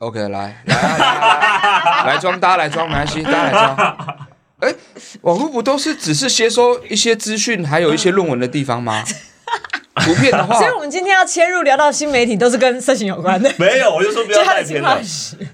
[0.03, 0.29] OK，来
[0.67, 4.29] 来来来装，大家来装，没关系，大家来装。
[4.59, 4.75] 哎，
[5.21, 9.05] 网络不都是只是接收一些资讯，还有一些论文的地方吗？
[10.01, 13.49] 图片的话，所以我们今天要切入聊到新媒体，都是跟色情有关的。
[13.59, 15.01] 没有，我就说不要带偏了。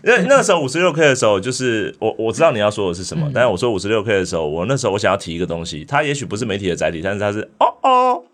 [0.02, 8.24] 因为那个时候五十六 K 的时候，就是我我知道你要说的是什么，嗯、但是我说五十六 K 的时候，我那时候我想要提一个东西，它也许不是媒体的载体，但是它是哦哦。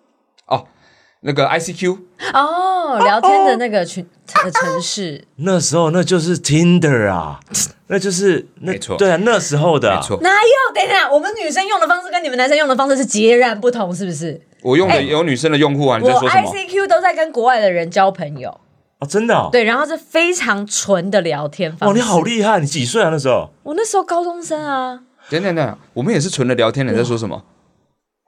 [1.27, 1.97] 那个 ICQ
[2.35, 4.07] 哦，聊天的那个群
[4.45, 7.41] 的城市，那时候那就是 Tinder 啊，
[7.89, 10.19] 那就是没错，对啊，那时候的没错。
[10.21, 10.75] 哪有？
[10.75, 14.39] 等一下，我们女生用的方式跟你们男生用的方式是截然不同，是不是？
[14.63, 18.61] 我用的有女生的用户啊，你在说什么？ICQ 都在跟国外的人交朋友
[18.99, 19.49] 哦，真的？
[19.51, 21.95] 对，然后是非常纯的聊天方式。
[21.95, 22.61] 哇，你好厉害！
[22.61, 23.09] 你几岁啊？
[23.09, 23.49] 那时候？
[23.63, 25.01] 我那时候高中生啊。
[25.31, 27.45] 等等等，我们也是纯的聊天的，你在说什么？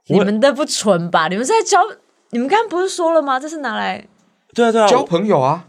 [0.07, 1.27] 你们的不纯吧？
[1.27, 1.79] 你们是在交？
[2.31, 3.39] 你们刚刚不是说了吗？
[3.39, 4.05] 这是拿来
[4.53, 5.65] 对啊对啊交朋友啊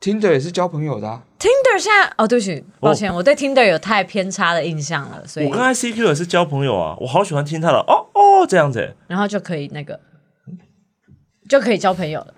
[0.00, 1.22] ，Tinder 也是交朋友的啊。
[1.38, 9.98] Tinder 现在哦，对不起，抱歉，我对 Tinder 有太偏差的印象了，所以我跟 ICQ 也是交朋友啊，我好喜欢听他的哦哦这样子，然后就可以那个
[11.48, 12.34] 就可以交朋友了。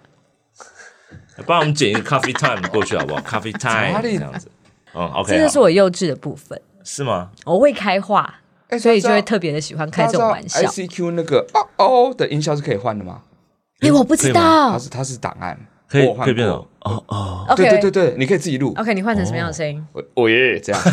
[1.46, 3.20] 帮我们剪一个 Coffee Time 过去好不好？
[3.24, 4.50] Coffee Time 这样子，
[4.94, 7.30] 嗯，OK，这就是我幼稚的部分，是吗？
[7.46, 8.40] 我会开话，
[8.78, 10.60] 所以就会特别的喜欢开这种玩笑。
[10.68, 13.22] ICQ 那个哦哦的音效是可以换的吗？
[13.80, 18.74] 哎，我不知道，它是它是档案，可以可以变哦哦，对对对对，你可以自己录。
[18.76, 19.84] OK，你换成什么样的声音？
[19.92, 20.82] 我我耶这样，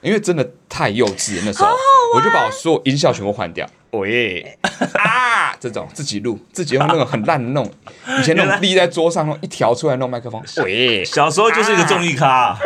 [0.00, 1.68] 因为真的太幼稚了那时候，
[2.14, 3.66] 我就把我所有音效全部换掉。
[3.90, 4.58] 我耶
[4.94, 7.70] 啊，这种自己录，自己用那种很烂的那种，
[8.18, 10.42] 以前那种立在桌上那种一条出来那种麦克风。
[10.56, 12.58] 我耶，小时候就是一个综艺咖，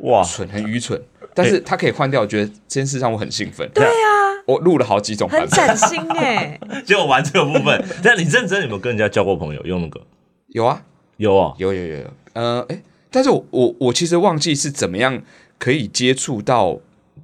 [0.00, 1.00] 哇，蠢，很愚蠢，
[1.34, 3.68] 但是他可以换掉，我觉得这件事让我很兴奋。
[3.72, 4.35] 对啊。
[4.46, 6.58] 我录了好几种版本，很崭新哎！
[6.86, 10.00] 结果玩这个部分， 但你认真有没有跟人家交过朋友用那个？
[10.48, 10.82] 有啊，
[11.16, 12.10] 有啊，有有有有。
[12.34, 15.20] 呃，哎，但是我我我其实忘记是怎么样
[15.58, 16.78] 可以接触到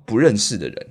[0.04, 0.87] 不认识的人，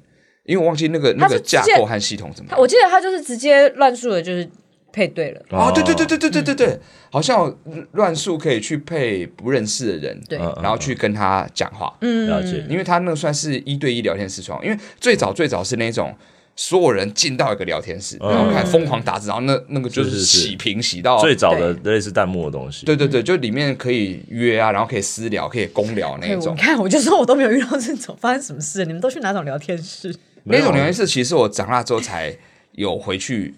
[0.45, 2.59] 因为我忘记那个那个架构和系统怎么样。
[2.59, 4.49] 我记得他就是直接乱数的，就是。
[4.91, 5.71] 配对了啊！
[5.71, 6.79] 对对对对对对对对，
[7.11, 7.53] 好像
[7.93, 12.65] 乱数可以去配不认识的人，对，然后去跟他讲话，嗯，了解。
[12.69, 16.13] 因为他那个算是一对一聊天视窗，因为最早最早是那种
[16.55, 22.85] 所有人进到一个聊天室，然后看疯狂打字，然后那那个就是洗屏洗到最早的类似弹幕的东西。
[22.85, 26.53] 对对对，就里面可以约啊，然后可以私聊，可以公聊那种。
[26.53, 28.85] 你看，我就说我都没有遇到这种，发生什么事？
[28.85, 30.13] 你们都去哪种聊天室？
[30.43, 32.35] 那种聊天室其实我长大之后才
[32.73, 33.55] 有回去。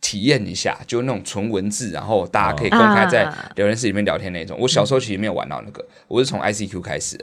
[0.00, 3.24] 体验一下，就那种纯文字，然后大家可以公开在
[3.56, 4.56] 聊天室里面聊天那种。
[4.60, 7.18] 我小时候其实没有玩到那个，我是从 ICQ 开始。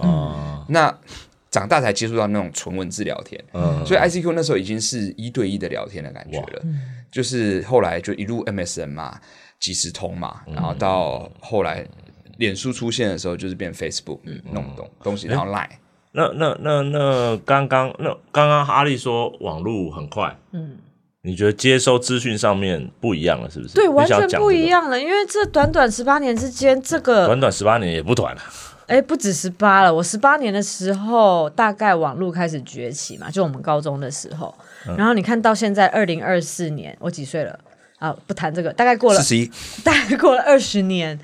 [0.67, 0.93] 那
[1.49, 3.41] 长大才接触到那种纯文字聊天。
[3.85, 6.61] 所以 ICQ 那时候已经是一对一的聊天的感觉了。
[7.09, 9.19] 就是后来就一路 MSN 嘛，
[9.57, 11.87] 即时通嘛，然后到后来
[12.37, 14.19] 脸书出现的时候，就是变 Facebook
[14.51, 15.69] 弄东东西，然后 Line。
[16.11, 20.77] 那那那那刚刚那刚刚哈利说网络很快，嗯。
[21.25, 23.73] 你觉得接收资讯上面不一样了，是不是？
[23.73, 24.99] 对，完全不一样了。
[24.99, 28.41] 因为这短短十八年之间，这个短短十八年也不短了。
[28.85, 29.91] 哎，不止十八了。
[29.91, 34.53] 我十八年的时候，大概网络开始崛起嘛，就我们高中的时候。
[34.87, 37.59] 嗯、然后你看到现在二零二四年，我几岁了？
[37.97, 39.51] 啊，不谈这个，大概过了四十一，
[39.83, 41.19] 大概过了二十年，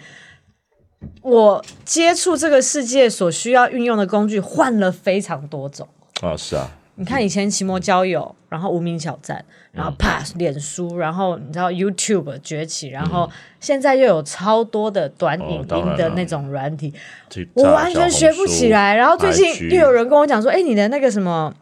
[1.22, 5.88] 我接触这个世界所需要运用的工具换了非常多种。
[6.22, 6.72] 啊，是啊。
[6.96, 16.94] 你看以前奇摩交友，然后无名小站，然后 Pass 脸书，然后你知道 YouTube 崛起，然后现在又有超多的短影音的那种软体，
[17.54, 18.96] 我完全学不起来。
[18.96, 21.54] 然后最近又有人跟我讲说，哎，你的那个什么，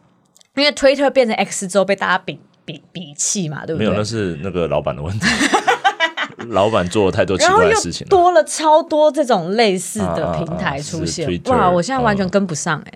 [0.56, 3.86] 因为 Twitter 变成 X 之后被大家比比比气嘛，对不对？
[3.86, 5.26] 没有，那是那个老板的问题。
[6.48, 11.70] 老板做了太多奇怪的事情，多了超多这种类似的平台出现，哇！
[11.70, 12.92] 我现在完全跟不上哎。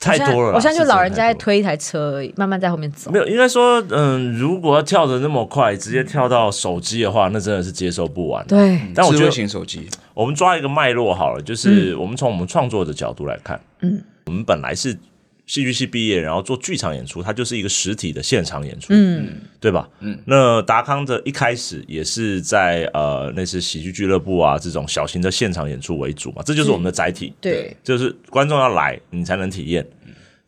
[0.00, 3.10] 太多了，我现在就老人家在推一台车而已，慢慢在后面走。
[3.10, 8.44] 没有，应该说，嗯，如果要跳的那么快，直接跳到手机的话，那真的是接受不完。
[8.46, 14.98] 对，但我觉得型手机，我们抓一个脉络好了，就是我们从我们创作的角度来看，嗯，我们本来是。
[15.46, 19.28] 戏剧系毕业，然后做剧场演出，它就是一个实体的现场演出，嗯，
[19.60, 19.88] 对吧？
[20.00, 29.86] 嗯，那达康的一开始也是在呃，类似喜剧俱乐部啊这种小型的现场演出为主嘛，这就是我们的载体，对，就是观众要来你才能体验，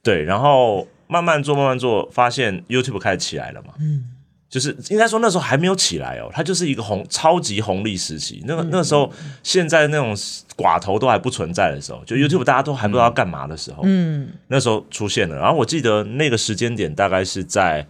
[0.03, 4.05] 对，然后慢慢做慢慢做，发现 YouTube 开始起来了嘛，嗯。
[4.55, 8.41] 就是应该说那时候还没有起来哦，它就是一个红超级红利时期。
[8.47, 9.13] 那个那个时候，
[9.43, 10.15] 现在那种
[10.57, 15.35] 寡头都还不存在的时候，就 YouTube 大家都还不知道要干嘛的时候，嗯，那时候出现了。
[15.35, 17.85] 然后我记得那个时间点大概是在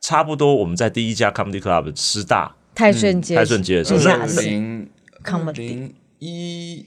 [0.00, 4.88] 差不多我们在第一家 Comedy Club 师大泰顺街泰顺街的时候，二零
[5.22, 6.84] 二零一。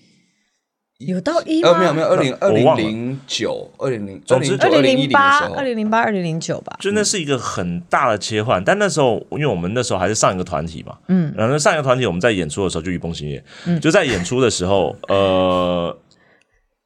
[1.07, 1.77] 有到一吗？
[1.79, 6.77] 没有没有，二零二零零九，二零零，总之二零零八，二零零八，二零零九吧。
[6.79, 15.97] 就那是一个很大的切换，但那时候因为我们那时候还是上一个团体嘛，嗯，然后上一个团体我们在演出的时候就雨崩兴业，嗯，就在演出的时候，呃，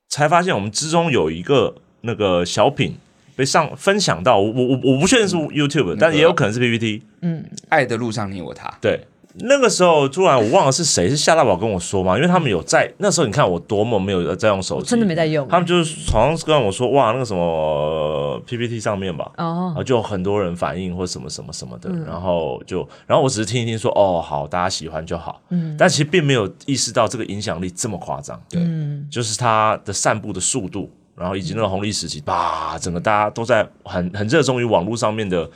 [0.10, 2.96] 才发现我们之中有一个那个小品
[3.36, 9.02] 被上分享到，我我我不确定是 YouTube，但也有可能是 PPT，嗯，爱的路上你我他，对。
[9.40, 15.46] 那个时候突然我忘了是谁，是夏大宝跟我说嘛，因为他们有在那时候，你看我多么没有在用手机，真的没在用。
[15.50, 35.50] 他们就是好像是跟我说，哇，那个什么 PPT 上面吧，哦，然后就很多人反应或什么什么什么的，嗯、然后就，然后我只是听一听说，哦，好，大家喜欢就好，嗯，但其实并没有意识到这个影响力这么夸张，对，嗯、就是它的散布的速度，然后以及那个红利时期，吧，整个大家都在很很热衷于网络上面的。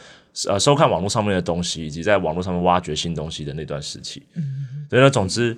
[0.47, 4.43] 呃，收看网络上面的东西，以及在网络上面挖掘新东西的那段时期，嗯，
[4.89, 5.57] 所以呢，总之，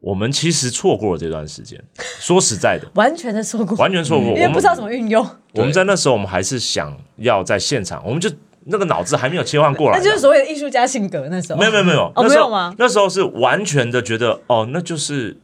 [0.00, 1.82] 我们其实错过了这段时间。
[2.20, 5.26] 说实在的，完全的错过，完全错过，嗯、因为不知道怎么运用。
[5.54, 8.30] 我们在那时候，我们还是想要在现场，我们就
[8.64, 11.28] 那个脑子还没有切换过来，那就是所谓的艺术家性格。
[11.30, 12.74] 那时候没有没有没有，哦，没有吗？
[12.78, 15.38] 那时候是完全的觉得，哦，那就是。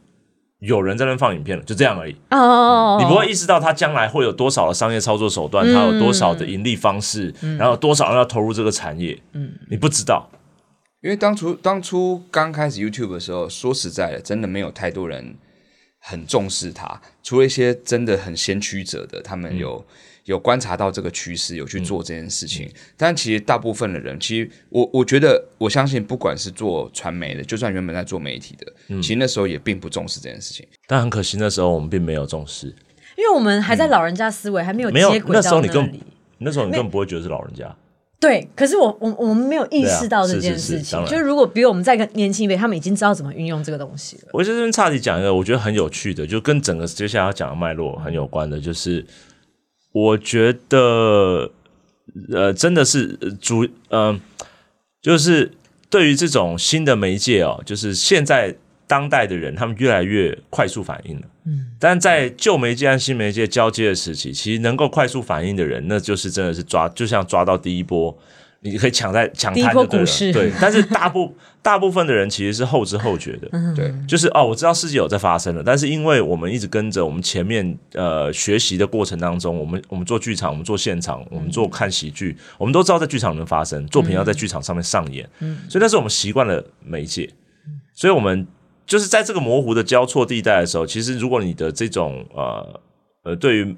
[0.59, 2.15] 有人在那放影片了，就这样而已。
[2.31, 9.17] 哦，你不会意识到他将来会有多少的商业操作手段，他有多少的盈利方式，然后多少人要投入这个产业。
[9.33, 10.29] 嗯，你不知道，
[11.01, 15.35] 因为当初当初刚开始 YouTube 的时候，说实在的，真的没有太多人
[15.99, 19.85] 很重视它，除了一些真的很先驱者的，他们有。
[20.29, 30.63] 有观察到这个趋势，有去做这件事情，嗯、但其实大部分的人，其实我我觉得，我相信，不管是做传媒的，就算原本在做媒体的，嗯、其实那时候也并不重视这件事情。
[30.85, 32.67] 但很可惜，那时候我们并没有重视，
[33.17, 35.31] 因为我们还在老人家思维，嗯、还没有接轨到那里。
[35.31, 35.99] 那时候你更，
[36.37, 37.75] 那时候你更不会觉得是老人家。
[38.19, 40.99] 对，可是我我我们没有意识到这件事情。
[40.99, 44.29] 啊、是是是，就是如果比我们再更年轻一辈，他们已经知道怎么运用这个东西了。
[44.33, 49.03] 我在这边岔题讲一个，我觉得很有趣的，就跟整个接下来要讲的脉络很有关的，就是。
[49.99, 51.51] 我觉得，
[52.31, 54.19] 呃，真的是主，嗯、呃，
[55.01, 55.51] 就是
[55.89, 58.55] 对于这种新的媒介哦，就是现在
[58.87, 61.27] 当代的人，他们越来越快速反应了。
[61.45, 68.17] 嗯，但在旧媒介和新媒介交接的时期，其实能够快速反应的人，那就是真的是抓，就像抓到第一波。
[68.61, 70.51] 你可以抢在抢滩就对了，对。
[70.59, 87.29] 但是大部 大部分的人其实是后知后觉的，对，就是哦，我知道世界有在发生了，但是因为我们一直跟着我们前面呃学习的过程当中，我们我们做剧场，我们做现场，我们做看喜剧，我们都知道在剧场能发生，作品要在剧场上面上演，嗯，所以那是我们习惯了媒介，
[87.93, 88.45] 所以我们
[88.85, 92.81] 就是在这个模糊的交错地带的时候，其实如果你的这种呃
[93.23, 93.75] 呃对于。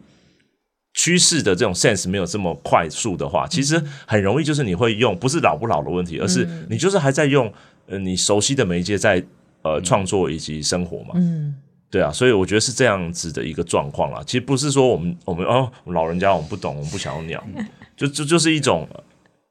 [0.94, 7.52] 趋势的这种 sense 没有这么快速的话，其实很容易就是你会用，不是老不老的问题，而是你就是还在用
[7.88, 9.24] 呃你熟悉的媒介在
[9.62, 11.14] 呃创作以及生活嘛。
[11.16, 11.56] 嗯，
[11.90, 14.22] 对啊，所以我觉得是这样子的一个状况啦。
[14.26, 17.44] 其实不是说我们我们哦老人家我们不懂，我们不想要鸟，
[17.96, 18.88] 就就就是一种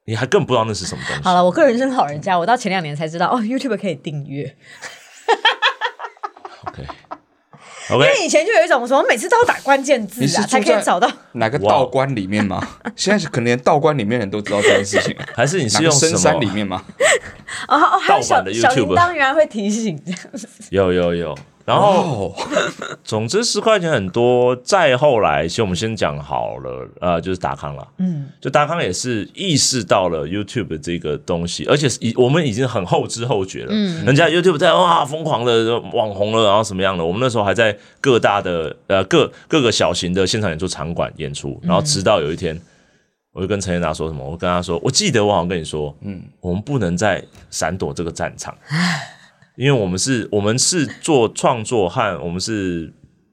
[0.05, 1.23] 你还更不知道那是什么东西。
[1.23, 4.57] 好了，我个人是老人家，我到前两年才知道哦，YouTube 可以订阅。
[6.67, 6.85] OK。
[7.91, 7.95] Okay.
[7.95, 12.61] 因为以前就有一种什么，每次都要打关键字啊，才可以找到哪个道观里面吗
[12.95, 16.83] 现在是可能连道观里面人都知道这件事情， 还是你是用深山里面吗？
[17.69, 20.49] 哦哦，还有小小铃铛原来会提醒这样子。
[20.71, 22.35] 有有有，然后，
[23.05, 24.57] 总之十块钱很多。
[24.57, 27.87] 再后来，其实我们先讲好了，呃，就是达康了。
[27.99, 33.69] 嗯，就达康也是意识到了 YouTube 这个东西，而且已我们已经很后知后觉了。
[33.71, 37.05] 嗯，人家 YouTube 在哇疯狂的网红了，然后什么样的？
[37.05, 42.61] 我们那时候还在各大的呃各各个小型的现场演出场馆演出，然后直到有一天，
[43.33, 44.25] 我就跟陈建达说什么？
[44.25, 48.57] 我跟他说，我记得我好像跟你说，嗯，我们不能再闪躲这个战场。
[49.57, 52.91] 因为我们是，我们是做创作和我们是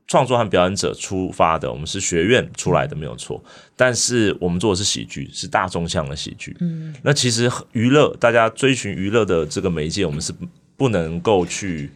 [0.08, 3.41] 创作和表演者出发的，我们是学院出来的，没有错。
[3.75, 6.56] 但是我们做的是喜剧，是大众向的喜剧。
[6.60, 10.34] 嗯，那其实娱乐，大家追寻娱乐的这个媒介，我们是
[10.75, 11.91] 不能够去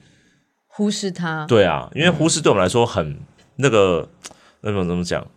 [0.67, 1.45] 忽视它。
[1.47, 3.17] 对啊，因为忽视对我们来说很
[3.57, 4.07] 那个，
[4.61, 5.27] 那种怎么讲？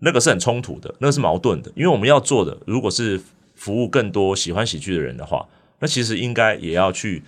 [0.00, 1.72] 那个是很冲突的，那个是矛盾的。
[1.74, 3.18] 因为我们要做的，如果是
[3.54, 5.46] 服务更多喜欢喜剧的人的话，
[5.78, 7.22] 那其实应该也要去。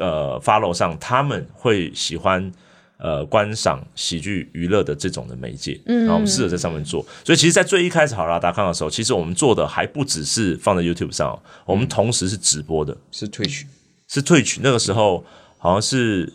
[0.00, 2.50] 呃，follow 上他们会喜欢
[2.96, 7.04] 呃观赏喜剧娱乐的这种的媒介，嗯，然后我们试着在上面做。
[7.22, 13.64] 所以其实，在最一开始好啦达康的时候，其实我们做的还不只是放在 YouTube 上，我们同时是直播的，是 Twitch，
[14.08, 14.58] 是 Twitch。
[14.62, 15.22] 那个时候
[15.58, 16.32] 好像是，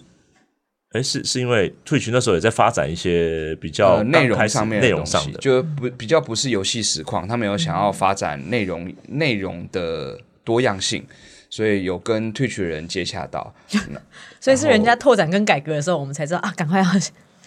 [0.92, 11.04] 哎，是是因为 Twitch 那时候也在发展一些比较内容上面内容上的，就不比较不是游戏实况，他们有想要发展内容内容的多样性。
[11.56, 13.56] 所以有跟 Twitch 的人接洽到，
[14.42, 16.86] 所以是人家拓展跟改革的时候，我们才知道啊，赶快要。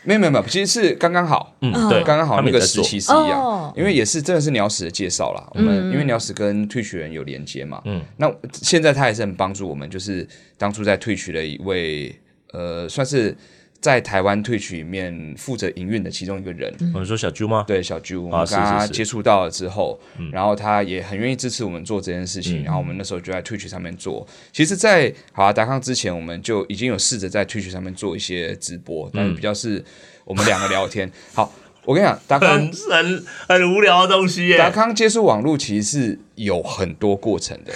[0.02, 5.46] 没有没有没有，其实是刚刚好，嗯，对，刚刚好那个时期是一样，因为也是真的是鸟屎的介绍啦。
[5.52, 12.18] 我们因为鸟屎跟 Twitch 人有连接嘛，嗯，那现在他也是很帮助我们，就是当初在 Twitch 的一位
[12.52, 13.36] 呃，算是。
[13.80, 17.64] 在台湾 Twitch 里面负责营运的其中一个人，我们说小朱吗？
[17.66, 19.98] 对，小朱，我们跟他接触到了之后，
[20.32, 24.26] 然后他也很愿意支持我们做这件事情，然后我们那时候就在 Twitch 上面做。
[24.52, 29.84] 其实，在好啊达康之前，我们就已经有试着在 Twitch 上面做一些直播，但是比较是
[30.24, 31.10] 我们两个聊天。
[31.32, 31.52] 好，
[31.84, 34.58] 我跟你讲，达康很很很无聊的东西耶。
[34.58, 37.72] 达康接触网络其实是有很多过程的，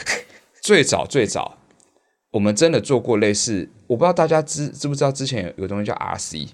[0.60, 1.58] 最早最早。
[2.32, 6.48] 我们真的做过类似，我不知道大家知知不知道，之前有有个东西叫 RC，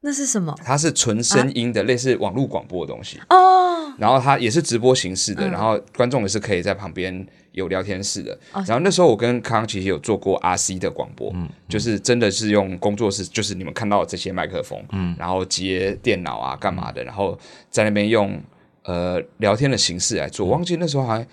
[0.00, 0.54] 那是什么？
[0.64, 3.92] 它是纯声音的，啊、类似网络广播的东西哦。
[3.98, 8.32] 然后它也是直播形式的，嗯、然后观众也是可以在旁边有聊天室的。
[8.52, 17.38] 哦、然后那时候我跟康其实有做过 RC 的广播，嗯，就是真的是用工作室，就是你们看到的这些麦克风，嗯，然后接电脑啊干嘛的，然后
[17.70, 18.40] 在那边用
[18.84, 20.44] 呃聊天的形式来做。
[20.46, 21.24] 我忘记那时候还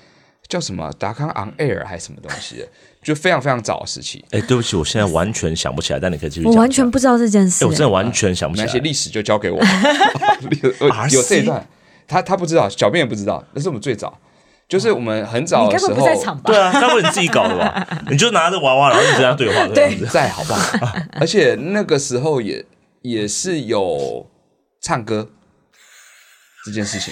[0.47, 2.67] 叫什么达康 On Air 还是什么东西的。
[3.03, 6.51] 就非常非常早的时期，哎，对不起，我现在完全想不起来，但你可以继续讲。
[6.53, 8.67] 我完全不知道这件事，我真的完全想不起来。
[8.67, 9.59] 那些历史就交给我，
[11.11, 11.67] 有这一段，
[12.07, 14.19] 他他不知道，小编也不知道，那是我们最早，
[14.69, 16.05] 就是我们很早的时候，
[16.45, 17.87] 对啊，那不会你自己搞的吧？
[18.11, 20.95] 你就拿着娃娃，然后一直在对话，对，在好不好？
[21.19, 22.63] 而且那个时候也
[23.01, 24.29] 也是有
[24.79, 25.27] 唱歌
[26.65, 27.11] 这件事情。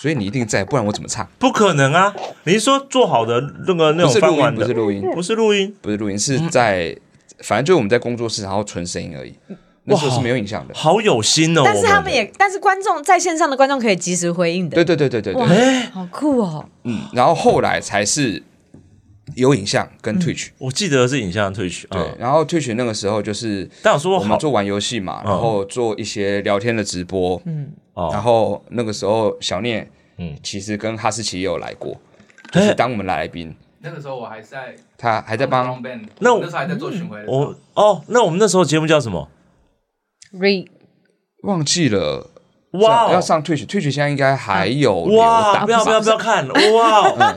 [0.00, 1.28] 所以你一定在，不然我怎么唱？
[1.38, 2.10] 不可能啊！
[2.44, 7.00] 你是说做好的那个那种饭碗不是录音，不是录音，不是录音，是在，嗯、
[7.40, 9.34] 反正就是我们在工作室，然后纯声音而已。
[9.84, 11.60] 那时候是没有影像的，好有心哦！
[11.66, 14.74] 但是他们也，但是观众在线上的观众可以及时回应的。
[14.74, 16.64] 对对对对对对，哎，好酷哦！
[16.84, 18.42] 嗯，然后后来才是
[19.34, 21.86] 有影像跟 Twitch，嗯、我记得是影像 Twitch。
[21.88, 27.72] 对，然后 Twitch 那个时候就是，但我说我们做玩游戏嘛，然后做一些聊天的直播，嗯。
[28.12, 31.94] 然后那个时候，小念，嗯，其实跟哈士奇也有来过，
[32.50, 33.54] 就是当我们来宾。
[33.80, 35.82] 那个时候我还在，他还在帮。
[36.18, 37.22] 那我那时候还在做巡回。
[37.26, 39.28] 我哦，那我们那时候节目叫什么
[40.32, 40.66] ？Re，
[41.42, 42.30] 忘记了。
[42.72, 44.94] 哇，要上 Twitch，Twitch 现在应该还有。
[45.00, 46.48] 哇，不要不要不要看！
[46.48, 47.36] 哇，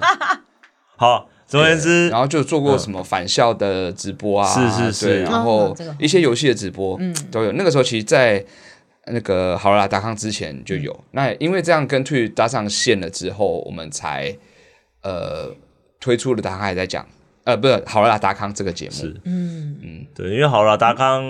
[0.96, 7.52] 好，总而言之，然后就做过什么返校的直播啊，是是是，然后一些游戏的直播，嗯，都有。
[7.52, 8.44] 那个时候其实，在。
[9.06, 14.34] 那个好啦达康之前就有，嗯、那因为这样跟 Twitch 搭上线了之后，我们才
[15.02, 15.54] 呃
[16.00, 17.06] 推出了达康还在讲，
[17.44, 19.22] 呃不是好啦达康这个节目，是。
[19.26, 19.78] 嗯。
[19.82, 21.22] 嗯对，因为好啦达康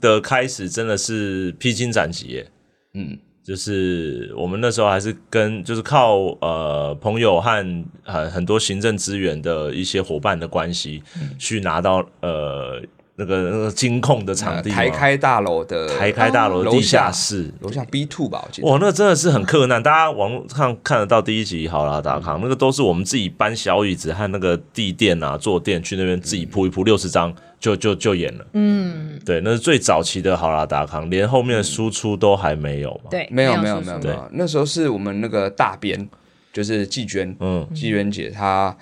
[0.00, 2.46] 的开始真的是披荆斩棘耶，
[2.94, 12.82] 嗯，就是我们那时候还是跟就是靠呃朋友和很很多行政资源的一些伙伴的关系、嗯、去拿到呃。
[13.20, 18.68] 那个那个金控的场地，台开大楼的台开大楼地下室，楼下 B two 吧，我记得。
[18.68, 19.82] 哇，那真的是很克难。
[19.82, 28.46] 大家网络上看得到第一集好啦达康，那个都是我们自己搬小椅子和那个地垫啊，坐垫去那边自己铺一铺六十张就就就演了。
[28.52, 33.10] 嗯，对，那是最早期的好啦达康，连后面的输出都还没有嘛。
[33.10, 36.08] 对，没有没有没有没有，那时候是我们那个大编，
[36.52, 38.76] 就是季娟，嗯，季娟姐她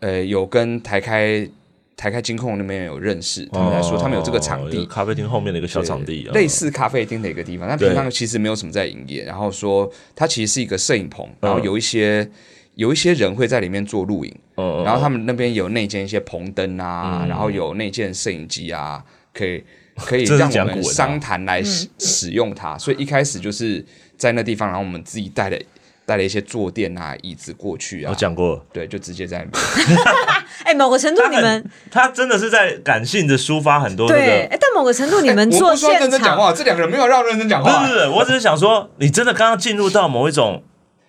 [0.00, 1.48] 呃有跟台开。
[1.96, 9.24] 台开金控那边有认识，他们来说他们有这个场地，咖啡厅后面的一个小场地，类似咖啡厅的一个地方，但平常其实没有什么在营业。
[9.24, 12.28] 然后说它其实是一个摄影棚，然后有一些
[12.74, 19.64] 有一些人会在里面做录影，然后他们那边有内建一些棚灯啊，然后有内建摄影机啊，可以
[19.96, 22.76] 可以让我们商谈来使使用它。
[22.76, 23.82] 所以一开始就是
[24.18, 25.58] 在那地方，然后我们自己带了。
[26.06, 28.10] 带了一些坐垫啊、椅子过去啊。
[28.10, 29.98] 我讲过了，对，就直接在那边。
[30.64, 34.08] 哎，某个程度你们他真的是在感性的抒发很多。
[34.08, 37.80] 对，哎，但某个程度你们做现场认真讲话，这两个人没有让认真讲话。
[37.80, 40.62] 不是，不是，我只是想说，你真的刚刚进入到某一种，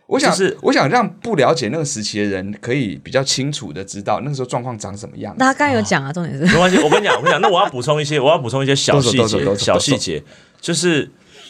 [0.08, 5.36] 我想是我想让不了解那个时期的人可以比较清楚的知道那个时候状况长什么样。
[5.38, 10.24] 大家刚刚有讲啊，重点是没关系，我跟你讲，我跟你讲，那我要补充一些，我要补充一些小细节，小细节
[10.60, 11.10] 就是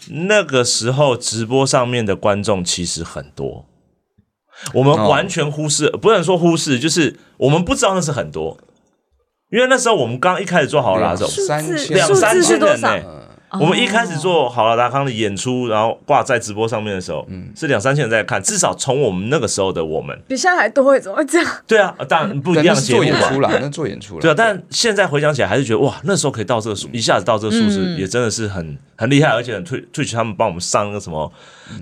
[0.09, 3.65] 那个时候直播上面的观众其实很多。
[4.73, 8.57] 我们完全忽视，哦、不能说忽视，就是我们不知道那是很多，
[9.51, 11.57] 因为那时候我们刚一开始做好了达的时候，
[11.93, 13.05] 两三千人呢、欸。
[13.51, 18.43] 我们一开始做好了达康的演出，然后挂在直播上面的时候，嗯，是两三千人在看。
[18.43, 21.51] 至少从我们那个时候的我们，比现在还多会怎么会这样？
[21.65, 24.21] 对啊，当然不一样的做演出了，那做演出了。
[24.21, 31.31] 对啊，但现在回想起来，还是觉得哇，那时候可以到这个数，一下子到这个数字，也真的是很很厉害，而且很退退去他们帮我们上那个什么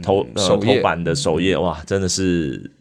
[0.03, 2.71] 头首头版的首页，哇，真的是，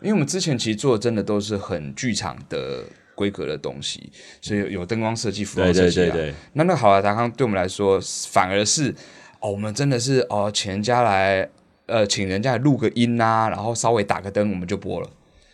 [0.00, 2.84] 因为我们之前其实做的真的都是很剧场的。
[3.22, 4.10] 规格的东西，
[4.40, 6.06] 所以有灯光设计、服装设计啊。
[6.06, 8.00] 对对对对，那那好了达康对我们来说，
[8.32, 8.92] 反而是
[9.38, 11.48] 哦，我们真的是哦，请人家来
[11.86, 15.08] 呃，请人家来录个音啊，然后稍微打个灯，我们就播了。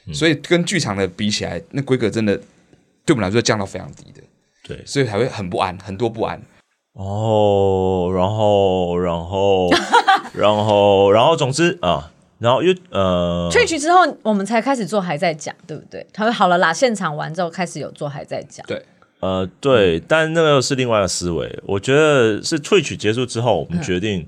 [0.06, 2.34] 嗯、所以跟剧场的比起来，那规格真的
[3.04, 4.22] 对我们来说降到非常低的。
[4.62, 6.40] 对，所以才会很不安，很多不安。
[6.94, 9.68] 哦，然后，然后，
[10.32, 12.10] 然后，然后，总之啊。
[12.38, 16.06] 然后又呃，退去之后，我们才开始做还在讲，对不对？
[16.12, 18.64] 他说好了啦，现场完之后开始有做还在讲。
[18.68, 18.80] 对，
[19.18, 21.58] 呃，对，但那个又是另外一个思维。
[21.66, 24.24] 我觉得是退去结束之后，我们决定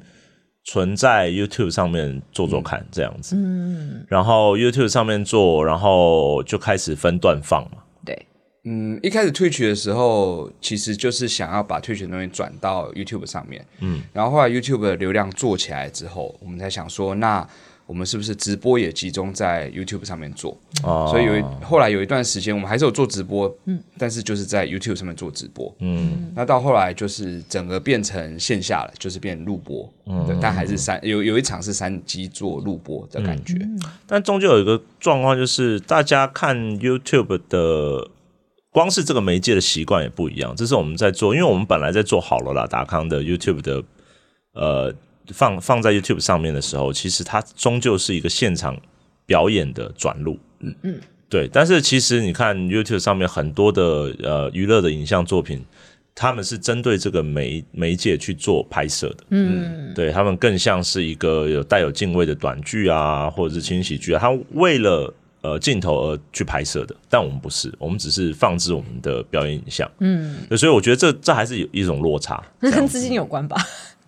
[0.64, 3.36] 存在 YouTube 上面做做看，这样子。
[3.36, 7.78] 嗯，然后 YouTube 上面做，然后就开始分段放嘛。
[8.04, 8.26] 对，
[8.64, 13.64] 嗯，一开始退去的时候，其实就是想要把退去的东西转到 YouTube 上面。
[13.78, 17.46] 嗯，然后后来 YouTube 的流量做起来之后，我们才想说那。
[17.90, 20.56] 我们是不是直播也集中在 YouTube 上面做？
[20.84, 38.08] 哦，所以有一后来有一段时间，我们还是有做直播，嗯，但是就是在 YouTube 上面做直播，嗯，那到后来就是整个变成线下了，就是变录播，嗯，对，但还是三有有一场是三机做录播的感觉，嗯，但终究有一个状况，就是大家看 YouTube 的，
[38.70, 40.54] 光是这个媒介的习惯也不一样。
[40.54, 43.82] 这是我们在做，因为我们本来在做好了啦，达康的 YouTube 的，
[44.52, 44.94] 呃。
[45.28, 48.76] 放放在 YouTube 上面的时候，其实它终究是一个现场
[49.26, 51.48] 表演的转录，嗯嗯，对。
[51.52, 55.64] 但是其实你看 YouTube 上面很多的呃娱乐的影像作品，
[56.14, 66.94] 他们是针对这个媒媒介去做拍摄的，嗯，对，他们更像是一个有带有敬畏的短剧啊，或者是轻喜剧啊，他为了呃镜头而去拍摄的。
[67.08, 73.56] 但我们不是，我们只是放置我们的表演影像，嗯，所以我觉得这这还是有一种落差，那跟资金有关吧。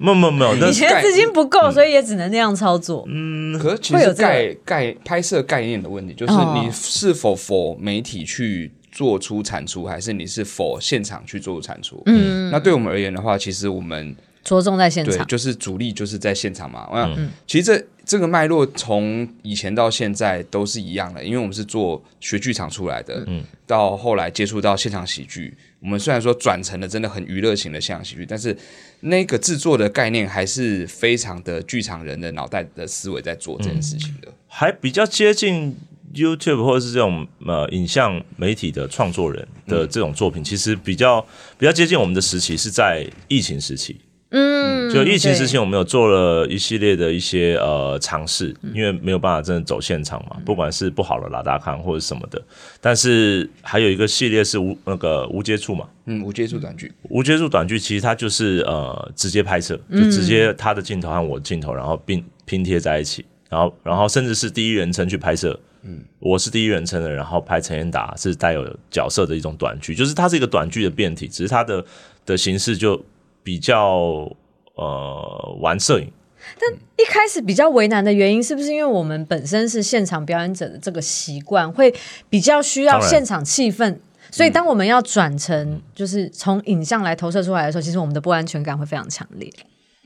[0.03, 3.05] 没有没有没有，以前资金不够，所以也只能那样操作。
[3.09, 12.03] 嗯，可是其实概概拍摄概念的问题，就是你是否否媒体去做出产出，还是你是否现场去做出产出？
[12.07, 14.14] 嗯，那对我们而言的话，其实我们
[14.45, 16.88] 着重在现场，对，就是主力就是在现场嘛。
[16.93, 25.57] 嗯，其实这这个脉络从以前到现在都是一样的，因为我们是做学剧场出来的，嗯，到后来接触到现场喜剧。
[25.80, 28.57] 我们虽然说转成了真的很娱乐型的现场喜剧，但是
[29.01, 35.76] 那个制作的概念还是非常的剧场人的脑袋的思维在做这件事情的，嗯、还比较接近
[36.14, 41.24] YouTube 或者是这种呃影像媒体的创作人的这种作品，嗯、其实比较
[41.59, 44.01] 比较接近我们的时期是在疫情时期。
[44.35, 52.43] 嗯，就疫情之前，我们有做了一系列的一些呃尝试，因为没有办法真的走现场嘛，不管是不好的拉大康或者什么的，
[52.80, 71.85] 但是还有一个系列是无那个无接触嘛，嗯，无接触短剧，无接触短剧其实它就是呃直接拍摄，就直接他的镜头和我的镜头，然后并拼贴在一起，然后然后甚至是第一人称去拍摄，嗯，我是第一人称的，然后拍陈彦达是带有角色的一种短剧，就是它是一个短剧的变体，只是它的
[72.24, 72.99] 的形式就。
[73.43, 74.30] 比较
[74.74, 76.12] 呃玩摄影，
[76.59, 81.95] 但一开始比较为难的原因，是不是因为我们本身是现场表演者的这个习惯，会
[82.28, 83.99] 比较需要现场气氛，
[84.30, 89.53] 所以当我们要转成就是从影像来投射出来的时候，嗯、其实我们的不安全感会非常强烈。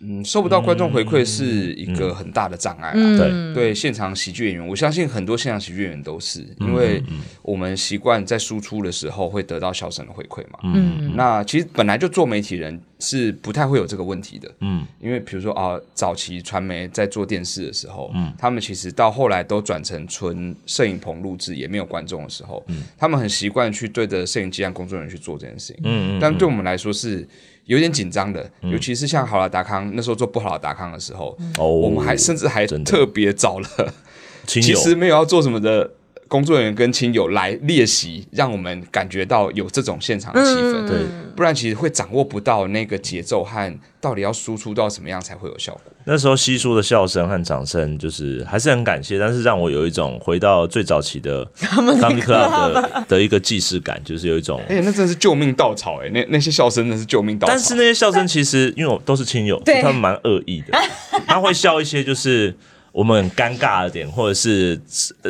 [0.02, 2.94] 嗯，收不到观众回馈是一个很大的障碍啊。
[2.94, 7.02] 嗯、对对，现场喜剧演员，我相信很多现场喜剧演员都是，因为
[7.40, 10.58] 我们习惯在输出的时候会得到笑声的回馈嘛。
[10.64, 14.54] 嗯，那其实本来就做媒体人是不太会有这个问题的。
[14.60, 25.76] 嗯，因为比如说啊，早期传媒在做电视的时候，嗯，他们其实到后来都转成纯摄影棚录制，也没有观众的时候，嗯，他们很习惯去对着摄影机让工作人员去做这件事情。
[25.84, 27.26] 嗯嗯，但对我们来说是。
[27.66, 33.94] 有点紧张的，尤其是像好了达康那时候做不好的达康的时候，哦、我们还甚至还特别找了，
[34.46, 35.90] 其实没有要做什么的
[36.28, 40.86] 工作人员跟亲友来练习，让我们感觉到有这种现场的气氛。
[40.86, 45.82] 对、嗯，不然其实会掌握不到那个节奏和到底要输出到什么样才会有效果。
[46.04, 57.52] 那时候稀疏的笑声和掌声，就是还是很感谢，但是让我有一种回到最早期的 Comedy Club 的的一个既视感，就是有一种，哎、欸，那真的是救命稻草哎、欸，那那些笑声那是救命稻草。
[57.52, 60.78] 但是那些笑声其实因为我都是亲友，他们蛮恶意的，
[61.26, 62.54] 他会笑一些就是。
[62.96, 64.80] 我们很尴尬的点，或者是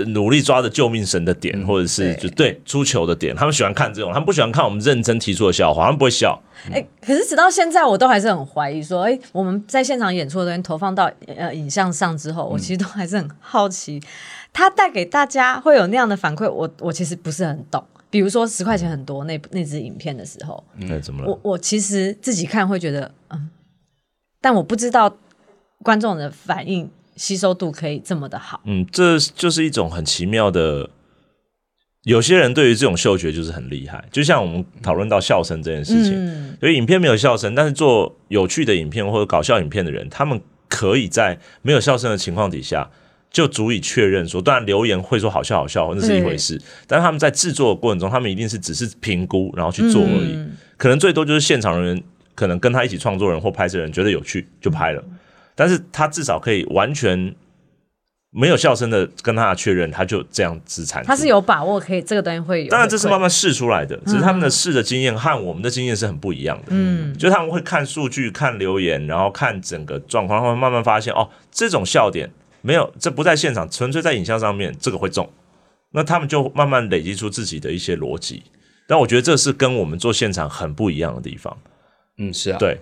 [0.06, 6.40] 努力抓着救命绳的点，嗯、或者是就对出球的点，他们喜欢看这种，他们不喜欢看我们认真提出的笑话，他们不会笑。
[6.70, 14.00] 哎、欸，可是直到现在，我都还是很怀疑说，哎、欸，我们在现场演出的东西投放到呃影像上之后，我其实都还是很好奇，
[14.52, 17.84] 他带给大家会有那样的反馈，我我其实不是很懂。
[18.08, 21.28] 比如说十块钱很多那那支影片的时候，那、嗯、怎么了？
[21.28, 23.50] 我我其实自己看会觉得，嗯，
[24.40, 25.12] 但我不知道
[25.82, 26.88] 观众的反应。
[27.16, 30.90] 吸收度可以这么的好，嗯，这就是一种很奇妙的。
[32.04, 42.88] 有些人对于这种嗅觉就是很厉害，就像我们讨论到笑声这件事情，嗯，所以影片没有笑声，但是做有趣的影片或者搞笑影片的人，他们可以在没有笑声的情况底下，
[43.28, 52.04] 就足以确认说，当然留言会说好笑好笑，那是一回事，但是他们在制作的过程中，他们一定是只是评估然后去做而已，嗯，可能最多就是现场人员
[52.36, 55.02] 可能跟他一起创作人或拍摄人觉得有趣就拍了。
[55.57, 57.34] 但是他至少可以完全
[58.30, 61.02] 没有笑声的跟他确认，他就这样子产。
[61.02, 62.70] 他是有把握可以这个东西会有。
[62.70, 66.64] 当然这是慢慢试出来的，只是他们的试的经验和我们的经验是很不一样的。
[66.68, 72.30] 嗯，就他们会看数据、看留言，然后看整个状况，他们慢慢发现哦，这种笑点
[72.61, 75.26] 没有，这不在现场，纯粹在影像上面，这个会中。
[75.92, 78.42] 那他们就慢慢累积出自己的一些逻辑。
[78.86, 81.57] 但我觉得这是跟我们做现场很不一样的地方。
[82.18, 82.78] 嗯，是啊，对。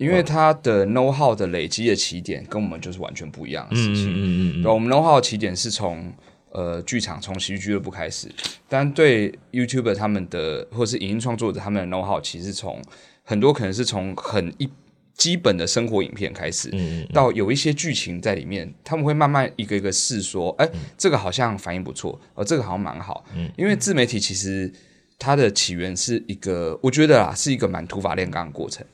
[0.00, 4.10] 因为他的 know how 的累积的起点跟我们就是完全不一样的事情。
[4.10, 6.12] 嗯嗯嗯，对，我们 know how 的起点是从
[6.50, 8.28] 呃剧场从喜剧俱乐部开始，
[8.68, 12.82] 但对 YouTuber 他们的或是影音创作者他们的 know how 其实从
[13.24, 14.68] 很多可能是从很一
[15.14, 23.24] 基本的生活影片开始，嗯，到有一些剧情在里面，他们会慢慢一个一个试说，哎，这个好像反应不错，哦，这个好像蛮好。
[23.34, 24.72] 嗯，因为自媒体其实
[25.18, 28.86] 它的起源是一个，我觉得啊是一个蛮土法炼钢的过程。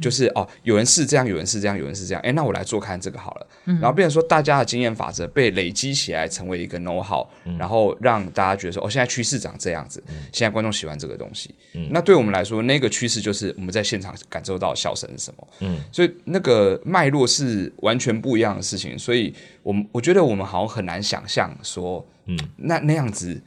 [0.00, 3.46] 就是哦，有人是这样，有人是这样，有人是这样，哎，那我来做看这个好了。
[3.66, 11.54] 嗯、然后变成说，大家的经验法则被累积起来，成为一个 know how，、嗯、然后让大家觉得说，哦，现在趋势长这样子，嗯、现在观众喜欢这个东西。
[11.74, 15.48] 嗯、那对我们来说，那个趋势就是我们在现场感受到笑声是什么。
[15.60, 18.98] 嗯，所以那个脉络是完全不一样的事情。
[18.98, 23.38] 所以我们我觉得我们好像很难想象说，嗯，那那样子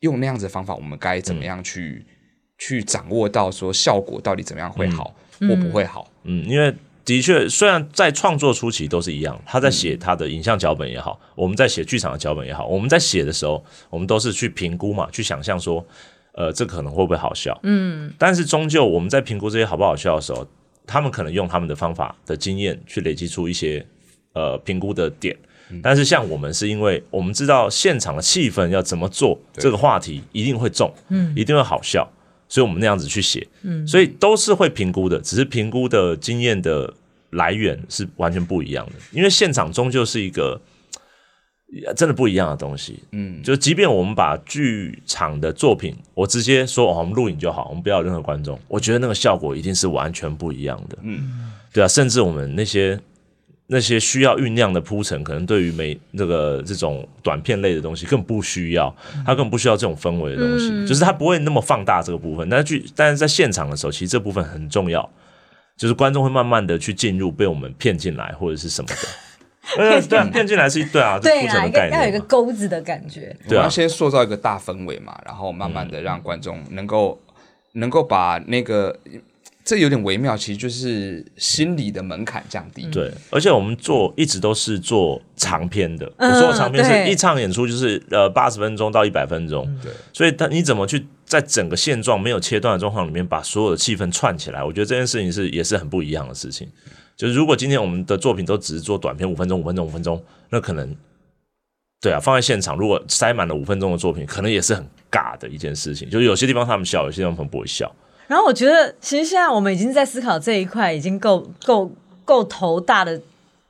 [0.00, 2.14] 用那样子的方法，我们该怎么样去、嗯、
[2.58, 5.12] 去掌握到说效果到底怎么样会好。
[5.16, 6.10] 嗯会不会好？
[6.24, 6.74] 嗯，因为
[7.04, 15.82] 的确，虽然在创作初期都是一样，他在写他的影像脚本也好，我们在写剧场的脚本也好，我们在写的时候，我们都是去评估嘛，去想象说，
[16.32, 17.58] 呃，这可能会不会好笑？
[17.62, 20.46] 嗯，但是终究我们在评估这些好不好笑的时候，
[20.86, 23.86] 他们可能用他们的方法的经验去累积出一些
[24.34, 25.34] 呃评估的点，
[25.82, 32.06] 但是像我们是因为我们知道现场的气氛要怎么做，这个话题一定会中，嗯，一定会好笑。
[32.48, 36.92] 所以我们那样子去写，嗯，所以都是会评估的，只是评估的经验的
[37.30, 38.92] 来源是完全不一样的。
[39.12, 40.60] 因为现场终究是一个
[41.94, 52.98] 真的不一样的东西，嗯，就即便我们把剧场的作品，我直接说哦，我们录影就好，我们不要任何观众，我觉得那个效果一定是完全不一样的，嗯，对啊，甚至我们那些。
[53.70, 58.94] 那些需要酝酿的铺陈，可能对于每那个这种短片类的东西更不需要，
[59.26, 62.48] 它根本不需要这种氛围的东西，嗯、就是它不会那么放大这个部分。
[62.48, 65.06] 但是剧，但是在现场的时候，其实这部分很重要，
[65.76, 68.96] 就是观众会慢慢的去进入，被我们骗进来或者是什么的。
[69.76, 73.36] 呃，对，骗进来是对啊，对啊，要有一个钩子的感觉。
[73.46, 77.20] 对啊，先塑造一个大氛围嘛，然后慢慢的让观众能够
[77.72, 78.98] 能够把那个。
[79.68, 82.86] 这有点微妙，其实就是心理的门槛降低。
[82.90, 89.68] 对，而且我们做一直都是做长篇的，我说的长篇是一场演出就是呃八十分钟到一百分钟。
[89.82, 94.64] 对，所以他你怎么去在整个现状没有切断的状况里面把所有的气氛串起来？
[94.64, 96.66] 我觉得这件事情是也是很不一样的事情。
[97.14, 100.96] 就是如果今天我们的作品都只是做短片，五分钟、五分钟、五分钟，那可能
[102.00, 106.08] 对啊，放在现场如果塞满了五分钟的作品，可能也是很尬的一件事情。
[106.08, 107.94] 就是有些地方他们笑，有些地方不会笑。
[108.28, 111.90] 然后我觉得，其实现在我们已经在思考这一块，已经够够
[112.24, 113.20] 够头大的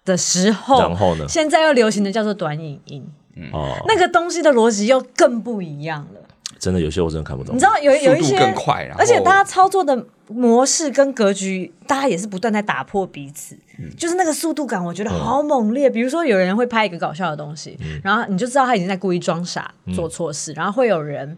[0.05, 0.81] 的时候。
[0.81, 1.25] 然后呢？
[1.27, 3.03] 现在又流行的叫做短影音，
[3.37, 6.21] 嗯哦，那个东西的逻辑又更不一样了。
[6.59, 7.55] 真的有些我真的看不懂。
[7.55, 13.57] 你知道有有一些更快，而且大家操作的模式跟格局，大家也是不断在打破彼此。
[13.79, 15.89] 嗯、就是那个速度感，我觉得好猛烈。
[15.89, 21.37] 嗯、比如说有人会拍一个搞笑的东西，嗯、然后你就知道他已经在故意装傻、嗯、做错事，然后会有人。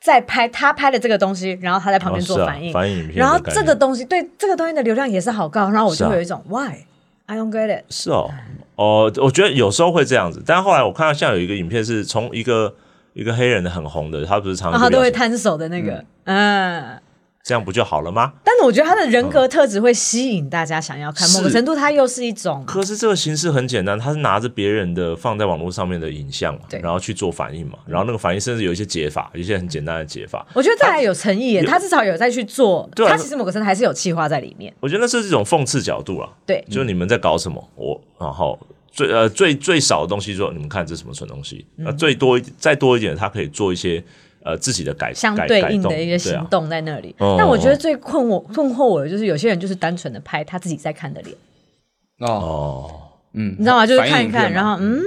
[0.00, 6.84] 在拍他拍的这个东西，然后他在旁边做反应，哦啊、反应然后这个东西对这个东西的流量也是好高，然后我就会有一种、啊、Why
[7.26, 7.84] I don't get it。
[7.90, 8.30] 是哦，
[8.76, 12.76] 哦，我觉得有时候会这样子，但后来我看到像有一个影片是从一个
[13.12, 16.82] 一个黑人的很红的，他不是常常、哦、他都会摊手的那个，嗯。
[16.82, 16.98] 嗯
[17.44, 18.30] 这样不就好了吗？
[18.44, 22.62] 但是我觉得他的人格特质会吸引大家想要看，某个程度他又是一种。
[22.66, 30.46] 可是这个形式很简单，他是拿着别人的放在网络上面的影像嘛，然后去做反应嘛，然后那个反应甚至有一些解法，有一些很简单的解法。
[30.52, 34.70] 我觉得这还有诚意耶，他至少有在去做，他其实某个程度还是有企划在里面。
[34.80, 37.66] 我觉得那是这种讽刺角度啊，对，就是你们在搞什么？
[37.76, 38.58] 我然后
[38.90, 41.66] 最呃最最少的东西说，你们看这是什么蠢东西？
[41.76, 44.02] 那最多再多一点，他可以做一些。
[44.40, 51.36] 呃，自己的改相对应的一个行动在那里，啊、但我觉得最困惑困惑我的就是有些人就是单纯的拍他自己在看的脸，
[52.20, 52.88] 哦，
[53.34, 53.86] 嗯，你知道吗？
[53.86, 55.02] 就是看一看，然后嗯。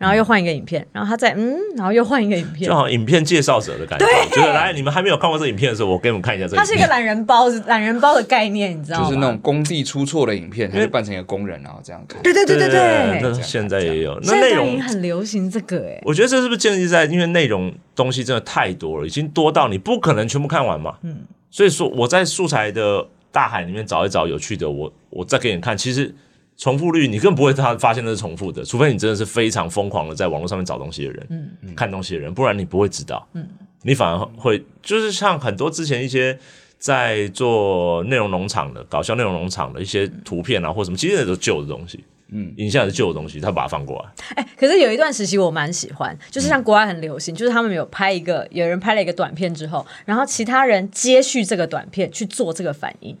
[0.00, 4.06] 然后又换一个影片，然后他再嗯，然后又换一个影片，就好像影片介绍者的感觉。
[4.06, 6.56] 对，就是来你们还没有看过这个影片的时候，我给你们看一下这个。
[6.56, 9.04] 它是一个懒人包， 懒人包的概念，你知道吗？
[9.04, 12.22] 就是那种工地出错的影片，他就扮成一个工人，然后这样看。
[12.22, 16.00] 对对对对对，那现在也有，那内容很流行这个哎。
[16.06, 20.96] 我觉得这是不是建立在因为内容东西真的太多了，已经多到你不可能全部看完嘛？
[21.02, 21.18] 嗯。
[21.50, 26.14] 所以说我在素材的大海里面找一找有趣的，我我再给你看，其实。
[26.60, 33.48] 重复率，你更不会他发现那是重复的，除非你真的是非常疯狂的在网络上面找东西的人，嗯，看东西的人，不然你不会知道，嗯，
[33.82, 36.38] 你反而会就是像很多之前一些
[36.78, 44.34] 在做内容农场的搞笑内容农场的一些图片啊或什么，其实那都是旧的东西，嗯，影像是旧的东西，他把它放过来。
[44.34, 53.16] 哎、欸，可是有一段时期我蛮喜欢，就是像国外很流行，就是他们有拍一个，有人拍了一个短片之后，然后其他人接续这个短片去做这个反应。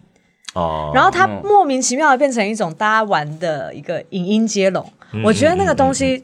[0.54, 4.84] 哦，然后它莫名其妙的变成一种大家玩的一个影音接龙。
[5.24, 6.22] 我觉得那个东西，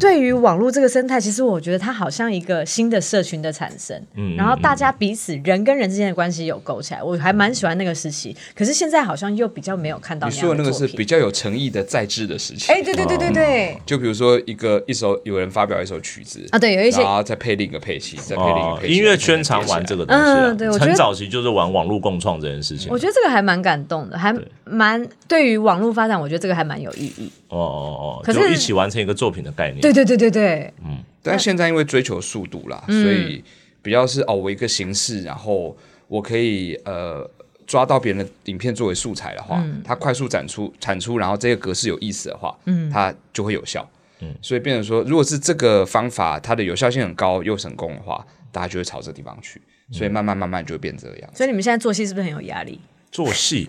[0.00, 4.00] 对于网络这个生态，其实我觉得它好像一个新的社群的产生。
[4.36, 8.36] 然后大家彼此人跟人之间的关系有勾起来，我还蛮喜欢那个时期。
[8.54, 10.28] 可是现在好像又比较没有看到。
[10.28, 12.72] 你说的那个是比较有诚意的在制的时期。
[12.72, 13.76] 哎，对对对对对。
[13.84, 18.94] 就比如说一个一首有人发表一首曲子啊，对，有一些，然后再配另一个配器，再配另一个配器。
[18.94, 20.22] 音乐圈常玩这个东西。
[20.22, 22.90] 嗯，对，我觉得很早期就是玩网络共创这件事情。
[22.90, 24.34] 我觉得这个还蛮感动的，还
[24.68, 27.30] 蛮对于网络发展，我觉得这个还蛮有意义。
[27.48, 29.80] 哦哦哦，可是一起完成一个作品的概念。
[29.80, 30.98] 对对对对对，嗯。
[31.22, 33.42] 但现在因为追求速度啦，嗯、所以
[33.82, 35.76] 比较是哦，我一个形式，然后
[36.08, 37.28] 我可以呃
[37.66, 43.88] 抓到别人的影片作为素材的话，嗯、它快速展出产出，然后这个格式有意思的话，嗯，它就会有效。
[44.20, 49.60] 嗯，所以变成说，如果是这个方法，它的有效性很高又成功的话，大家就会朝这个地方去。
[49.92, 51.30] 所以慢慢慢慢就会变这样。
[51.34, 52.80] 所以你们现在做戏是不是很有压力？
[53.12, 53.68] 做戏。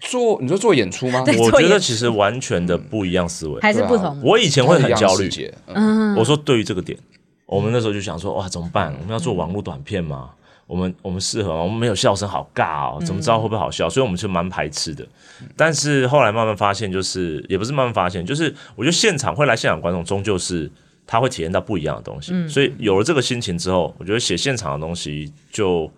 [0.00, 1.22] 做你说做演出吗？
[1.38, 4.20] 我觉得其实完全的不一样思维，还是不同。
[4.22, 5.30] 我以前会很焦虑，
[5.66, 6.98] 嗯，我说对于这个点，
[7.46, 8.94] 我们那时候就想说，哇，怎么办？
[8.98, 10.30] 我们要做网络短片吗？
[10.66, 11.62] 我们我们适合吗？
[11.62, 13.90] 我们没有笑声，好尬哦，怎么知道会不会好笑？
[13.90, 15.06] 所以我们就蛮排斥的。
[15.56, 20.70] 但是后来慢慢发现，就是也不是慢慢发现，就是我觉得现场会来现场观众，终究是
[21.06, 22.32] 他会体验到不一样的东西。
[22.48, 25.90] 所以有了这个心情之后，我觉得写现场的东西就。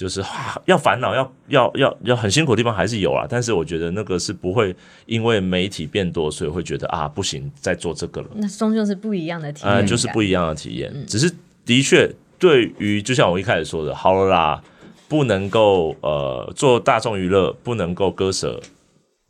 [0.00, 0.24] 就是
[0.64, 4.74] 要烦恼，要要要要很辛苦的地方还是有啊，但是我觉得那个是不会
[5.04, 8.28] 因为媒体变多，所以会觉得啊不行，再做这个了。
[8.36, 10.90] 那终究是不一样的体验，呃，就是不一样的体验。
[10.94, 11.30] 嗯、只是
[11.66, 14.62] 的确，对于就像我一开始说的，好了啦，
[15.06, 18.58] 不能够呃做大众娱乐，不能够割舍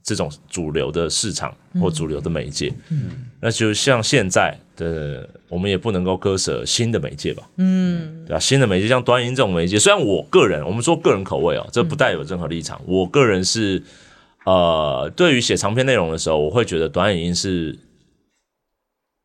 [0.02, 2.72] 这种主流的市场或主流的媒介。
[2.90, 4.56] 嗯，嗯那就像现在。
[4.80, 7.46] 的，我们也不能够割舍新的媒介吧？
[7.56, 8.40] 嗯，对吧？
[8.40, 12.80] 新的媒介像短影这种媒介，虽然我个人，我们说个人口味哦，这不带有任何立场。
[12.80, 13.82] 嗯、我个人是，
[14.46, 17.78] 呃，对于写长篇内容的时候，我会觉得短影音是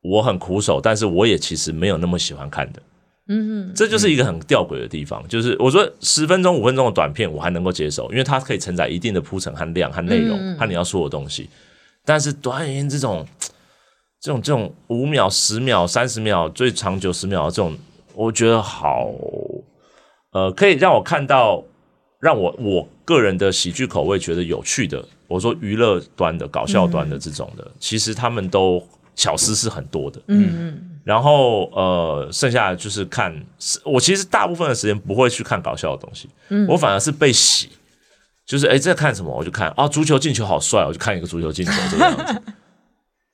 [0.02, 2.82] 我很苦手，但是我也其实没有那么喜欢看的。
[3.28, 11.50] 嗯哼，这就是一个很吊诡的地方，就是我说十分钟、五分钟的短片我还能够接受，因为它可以承载一定的铺陈和量和内容和你要说的东西，
[12.04, 13.26] 但是短影音这种。
[14.22, 17.78] 这种这种五秒、十秒、三十秒，最长九十秒这种，
[18.16, 19.12] 我觉得好，
[20.32, 21.64] 呃，可以让我看到，
[22.20, 28.82] 让我我个人的喜剧口味觉得有趣的我说娱乐端的、搞笑端的这种的，嗯、其实他们都
[29.16, 30.20] 巧思是很多的。
[30.28, 30.92] 嗯嗯。
[31.04, 33.32] 然后呃，剩下的就是看，
[33.84, 37.70] 我其实大部分的时间不会去看搞笑的东西，嗯、我反而是被洗，
[38.44, 42.24] 就是哎，在看什么我就看啊，足球进球好帅，我就看一个足球进球这个样子。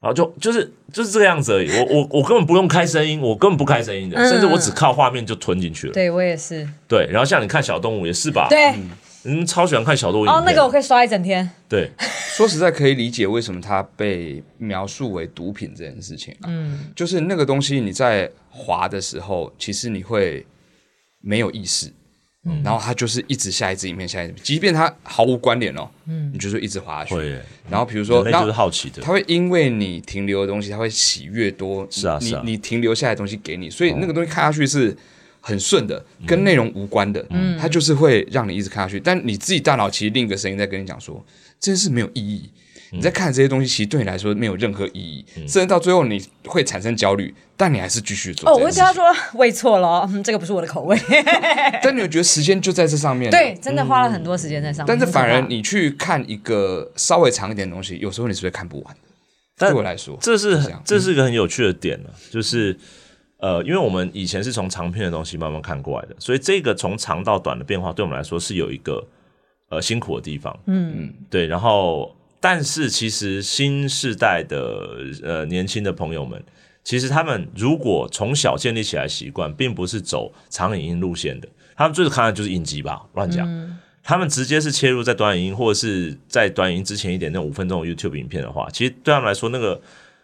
[0.01, 5.93] 然后就就是就是这个样子而已，我我我根本不用开声音，我根本不开声音的，嗯、甚至我只靠画面就吞进去了。
[5.93, 6.67] 对我也是。
[6.87, 8.47] 对，然后像你看小动物也是吧？
[8.49, 8.73] 对，
[9.23, 10.25] 嗯，超喜欢看小动物。
[10.25, 11.47] 哦，那个我可以刷一整天。
[11.69, 11.89] 对，
[12.35, 16.35] 说实在可以理解为什么它被描述为毒品这件事情。
[16.47, 20.45] 嗯，就是那个东西你在滑的时候，其实你会
[21.21, 21.91] 没有意识。
[22.43, 27.13] 嗯，然后它就是一直下一支影片，下一支，即便它毫无关联哦，嗯，你就是一直滑下去。
[27.13, 34.97] 会耶，然后比如说，那就是好奇的，它会因为你停留的东西，它会洗越多，是啊，是啊，你你停留下来的东西给你，所以那个东西看下去是
[35.41, 38.99] 很顺的，跟内容无关的，嗯，它就是会让你一直看下去。
[38.99, 41.21] 但你自己大脑其实另一个声音在跟你讲说，
[41.59, 42.49] 这件事没有意义。
[42.93, 48.49] 你在看这些东西，其实对你来说没有任何意义，甚至到最后你会产生焦虑，但你还是继续做。
[48.49, 50.99] 哦，我会跟他说喂错了，这个不是我的口味。
[51.81, 53.31] 但你有觉得时间就在这上面？
[53.31, 54.87] 对，真的花了很多时间在上面。
[54.87, 58.99] 但是反而你去看一个稍微长一点的东西，有时候你是会看不完的。
[59.57, 62.77] 对我来说，这是很这是一个很有趣的点呢，就是
[63.41, 69.05] 呃，因为我们以前是从长篇的东西慢慢看过来的，所以这个从长到短的变化，对我们来说是有一个
[69.69, 70.57] 呃辛苦的地方。
[70.67, 72.15] 嗯嗯，对，然后。
[72.43, 76.43] 但是其实新世代的呃年轻的朋友们，
[76.83, 83.47] 其实他们如果从小建立起来习惯，并不是走长影音路线的，他们最看的就是影集吧，乱讲。
[83.47, 89.79] 嗯、他们直接是切入在短影音，或者是在短影音之前一点那五分钟的 YouTube 影片的话，其实对他们来说那个。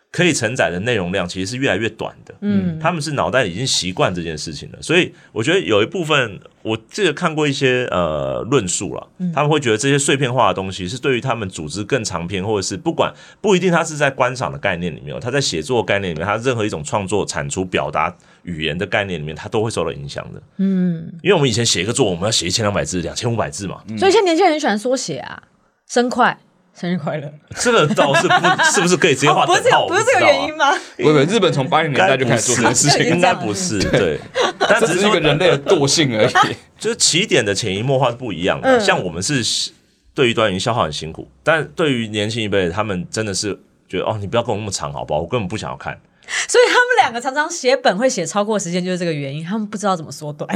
[0.10, 25.43] 可以承载的内容量其实是越来越短的，嗯，他们是脑袋已经习惯这件事情了，所以我觉得有一部分，我记得看过一些呃论述了，他们会觉得这些碎片化的东西是对于他们组织更长篇，或者是不管不一定他是在观赏的概念里面，他在写作概念里面，他任何一种创作产出表达语言的概念里面，他都会受到影响的，嗯，因为我们以前写一个作文，我们要写一千两百字、两千五百字嘛，所以现在年轻人很喜欢缩写啊，
[25.88, 26.39] 生快。
[26.80, 27.34] 生日快乐！
[27.56, 29.88] 这个倒是不是不是可以直接画等号？
[29.88, 30.72] 不是这个原因吗？
[30.98, 34.20] 不不，日本从八零年代就开始做这件事情，应该不是对，
[34.60, 36.32] 但只是一个人类的惰性而已。
[36.78, 38.80] 就是起点的潜移默化是不一样的。
[38.80, 39.72] 像我们是
[40.14, 43.60] 对于短影消耗很辛苦，但对于年轻一辈，他们真的是
[43.90, 45.22] 觉得哦，你不要跟我那么长，好不好？
[45.22, 46.00] 我根本不想要看。
[46.48, 49.44] 所以他们两个常常写本会写超过时间，就是这个原因。
[49.44, 50.48] 他们不知道怎么缩短。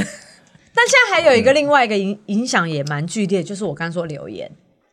[0.74, 4.48] 但现在还有一个另外一个影影响也蛮剧烈，就是我刚刚说留言。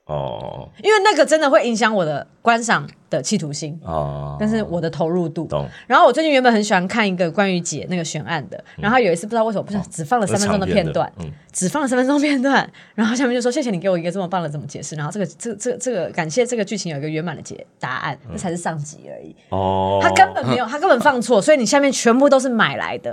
[0.09, 5.45] 哦，因为那个真的会影响我的观赏的企图心哦，但是我的投入度。
[5.45, 5.67] 懂。
[5.85, 11.11] 然后我最近原本很喜欢看一个关于解那个悬案的，然后有一次不知道为什么不是只放了三分钟的片段，
[11.53, 19.35] 只放了三分钟片段， 然后下面就说谢谢你给我一个这么棒的这么解释，然后这个这这这个感谢这个剧情有一个圆满的解答案，那才是上集而已。
[19.49, 23.11] 哦，他根本没有，他根本放错，所以你下面全部都是买来的。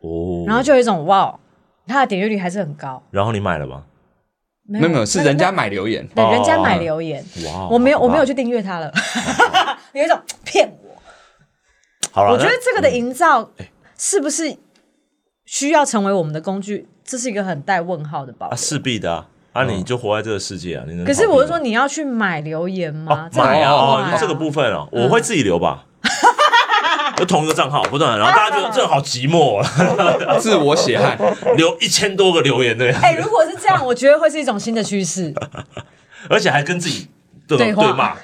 [0.00, 1.38] 哦，然后就有一种哇，
[1.86, 3.84] 他的点阅率还是很高，然后你买了吗？
[4.68, 8.92] 没有没有，是人家买留言，对，人家买留言，哇，我没有我没有去订阅他了，
[9.94, 11.02] 有一种骗我。
[12.12, 13.50] 好了，我觉得这个的营造
[13.96, 14.56] 是不是
[15.46, 16.86] 需要成为我们的工具？
[17.02, 18.54] 这是一个很带问号的吧？
[18.54, 21.06] 势必的啊，啊，你就活在这个世界啊，你能？
[21.06, 23.30] 可是我是说，你要去买留言吗？
[23.34, 25.86] 买啊，这个部分哦，我会自己留吧。
[27.18, 29.60] 就同一个账号不断，然后大家觉得这好寂寞，
[30.38, 31.18] 自我血汗，
[31.56, 32.90] 留一千多个留言对。
[32.92, 35.34] 哎，如果是这样，我觉得会是一种新的趋势，
[36.30, 37.08] 而且还跟自己
[37.46, 38.14] 对对骂，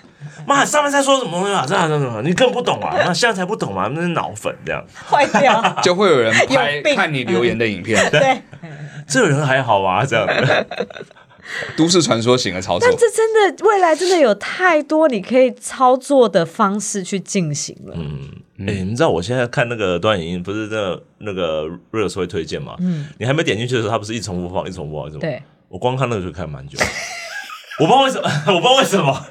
[0.47, 1.65] 妈上面在说什么东西啊？
[1.67, 2.95] 这样这样，你更不懂啊？
[3.05, 3.89] 那现在才不懂嘛？
[3.93, 8.41] 那是脑粉这样，坏掉， 就会有人拍看你留言的影片，对，
[9.09, 10.27] 这个人还好啊，这样。
[11.77, 17.95] 都市传说型的操作，但这真的未来真的有太多你可以操作的方式去进行了。
[17.99, 22.77] 嗯，哎、欸，你知道我现在看那个短影音，不是那那个 Reels 会推荐嘛？
[22.79, 25.21] 嗯，你还没点进去的时候，它不是一重复放，一重复放，是吗？
[25.21, 26.79] 对，我光看那个就看蛮久。
[27.81, 29.27] 我不知道为什么， 我不知道为什么，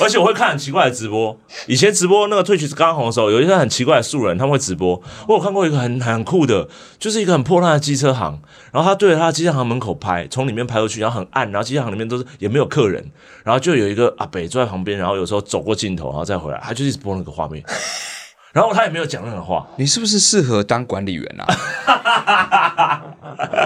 [0.00, 1.38] 而且我会看很奇怪的直播。
[1.66, 4.98] 以前直播那个 Twitch 刚红的时候，有一些很奇怪的素人，他们会直播。
[5.28, 6.66] 我有看过一个很很酷的，
[6.98, 8.40] 就是一个很破烂的机车行，
[8.72, 13.04] 然后他对着他的机车行门口拍，从里面拍过去，然后很暗，然后机车行里面都是也没有客人，
[13.44, 17.62] 然后就有一个阿北坐在旁边，然后有时候走过镜头，然后再回来，他就一直播那个画面。
[18.54, 19.66] 然后他也没有讲任何话。
[19.76, 23.02] 你是不是适合当管理员啊？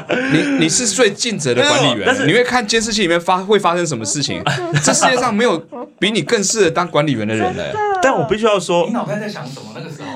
[0.32, 4.42] 你你是最尽责的管理员，但是你会看监视器里面发会发生什么事情。
[4.82, 5.58] 这世界上没有
[5.98, 7.64] 比你更适合当管理员的人了。
[8.02, 9.72] 但我必须要说，你脑袋在想什么？
[9.74, 10.08] 那个时候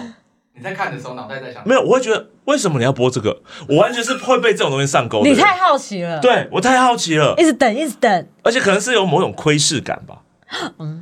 [0.54, 1.82] 你在看的时候，脑袋在想没有？
[1.82, 3.42] 我会觉得为什么你要播这个？
[3.68, 5.22] 我完全是会被这种东西上钩。
[5.22, 10.20] 你太好奇了，对我太好奇了，一直等，一直等，而且可能是有某种窥视感吧。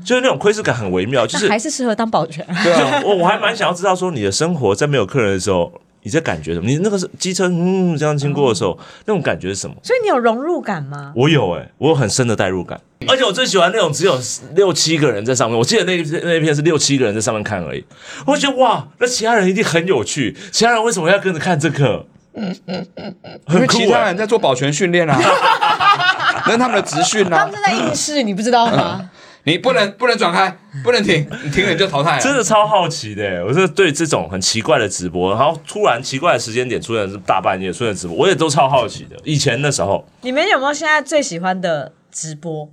[0.05, 2.47] 就是那种窥视感很微妙，就是还是适合当保全。
[2.63, 5.73] 对啊，我我还蛮想要知道说你的生活在没有客人的时候。
[6.03, 6.67] 你在感觉什么？
[6.67, 9.77] 你那个是机车嗯这样经过的时候，那种感觉是什么？
[9.83, 11.13] 所以你有融入感吗？
[11.15, 14.19] 我有哎、欸，我有很深的代入感，而且我最喜欢那种只有
[14.55, 15.59] 六七个人在上面。
[15.59, 17.85] 我记得那那一片是六七个人在上面看而已。
[18.27, 20.35] 我觉得哇，那其他人一定很有趣。
[20.51, 22.07] 其他人为什么要跟着看这个？
[22.33, 25.19] 嗯嗯嗯嗯，因为其他人在做保全训练啊，
[26.47, 27.41] 那是他们的职训啊。
[27.41, 29.11] 他们正在应试，你不知道吗？
[29.51, 32.23] 你不能不能转开，不能停，你停了你就淘汰了。
[32.23, 39.17] 真的超好奇的，我是对这种很奇怪的直播，然后突然奇怪的时间点出现是大半夜出现直播，我也都超好奇的。
[39.25, 42.69] 以前的时候，你们有没有现在最喜欢的直播？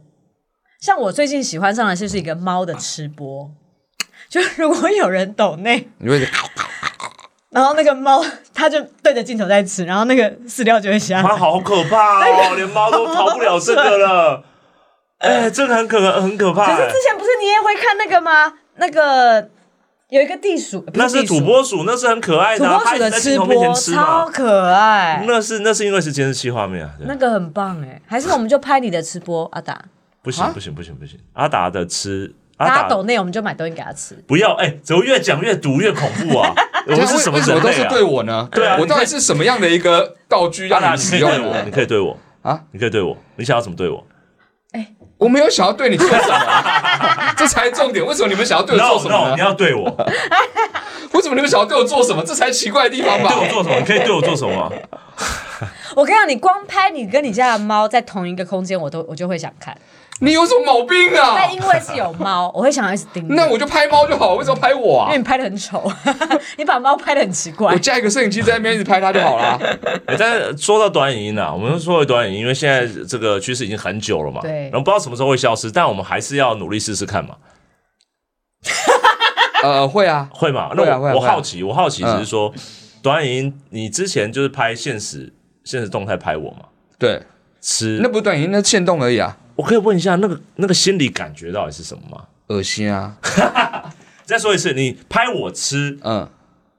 [0.79, 3.49] 像我最近喜欢上的就是一个猫的吃播，
[4.29, 6.19] 就如果有人抖内，你会，
[7.49, 8.23] 然后那个猫
[8.53, 14.43] 它就对着镜头在吃，然后那个饲料就会下来，它好可怕哦，那个、连猫都逃不了这个了。
[15.19, 16.65] 哎、欸，这个很可很可怕。
[16.65, 18.53] 可是之前不是你也会看那个吗？
[18.75, 19.49] 那个
[20.09, 22.77] 有一个地鼠，那是土拨鼠，那是很可爱的、啊。
[22.77, 25.23] 土拨鼠的吃播超可爱。
[25.27, 26.91] 那是那是因为是监视器画面啊。
[26.99, 29.79] 那个很棒哎，还是我们就拍你的吃播，阿达。
[30.21, 34.13] 不行不行不行不行，阿达的吃，阿达抖内我们就买东西给他吃。
[34.27, 36.53] 不要哎，怎么越讲越毒越恐怖啊？
[36.85, 38.47] 我们是什么人类、啊、为什么都是对我呢？
[38.51, 41.31] 对啊，我到底是什么样的一个道具让你使用？
[41.65, 44.05] 你可以对我啊，你可以对我，你想要怎么对我？
[45.17, 48.05] 我没有想要对你做什么、啊， 这才重点。
[48.05, 49.83] 为什么你们想要对我做什么呢？No, no, 你要对我。
[51.13, 52.23] 为什么你们想要对我做什么？
[52.23, 53.29] 这才奇怪的地方吧。
[53.29, 53.79] 对我做什么？
[53.79, 54.71] 你可以对我做什么？
[55.95, 59.75] 我跟你讲，你光拍你跟你家的猫在同一个空间，我都我就会想看。
[60.19, 61.35] 你有什么毛病啊？
[61.35, 63.27] 但因为是有猫，我会想要一直盯。
[63.29, 65.05] 那我就拍猫就好，为什么拍我啊？
[65.07, 65.91] 因为你拍的很丑，
[66.57, 67.71] 你把猫拍的很奇怪。
[67.71, 69.57] 我架一个摄影机在那边一直拍它就好了。
[70.07, 77.35] 欸、 但是说到短影音啊，我们说回短影音，因为现在这个趋势已经很久了嘛，对，然后不知道什么时候会消失，但我们还是要努力试试看嘛。
[79.63, 80.71] 呃，会啊，会嘛？
[80.75, 82.61] 那我、啊啊、我好奇，我好奇只是说，嗯、
[83.01, 86.65] 短影音，你之前就是拍现实现实动态拍我嘛？
[86.99, 87.21] 对，
[87.61, 89.37] 吃那不是短影音，那现动而已啊。
[89.57, 92.23] 我可以问一下，那个那个心理感觉到底是什么吗？
[92.47, 93.17] 恶心啊！
[94.23, 96.29] 再说一次，你拍我吃，嗯，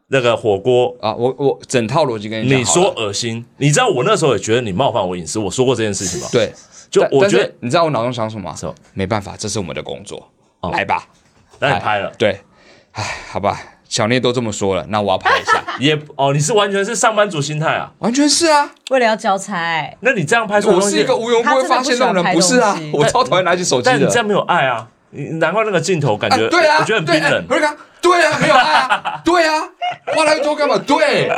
[0.07, 6.29] 那个火锅啊，我我整套逻辑跟你讲，你说恶心，你知道我那时候也觉得你冒犯我隐私，我说过这件事情吗？
[6.33, 6.53] 对，
[6.91, 8.75] 就我觉得你知道我脑中想什么吗？
[8.95, 10.31] 没办法，这是我们的工作，
[10.73, 11.07] 来吧，
[11.59, 12.41] 那你拍了，对，
[12.93, 13.61] 哎，好吧。
[13.89, 15.65] 小聂都这么说了，那我要拍一下。
[15.81, 17.91] 也哦，你是完全是上班族心态啊？
[18.01, 19.97] 完全是啊，为了要交差。
[20.01, 22.79] 那你这样拍出我是一个无缘无故发现那种人，不是啊？
[22.93, 23.93] 我超讨厌拿起手机的。
[23.93, 24.87] 但你这样没有爱啊？
[25.41, 27.47] 难怪那个镜头感觉，对啊，我觉得很冰冷。
[27.47, 27.61] 不是
[28.01, 29.63] 对啊，没有爱啊， 对啊，
[30.15, 30.77] 花那么多干嘛？
[30.87, 31.31] 对，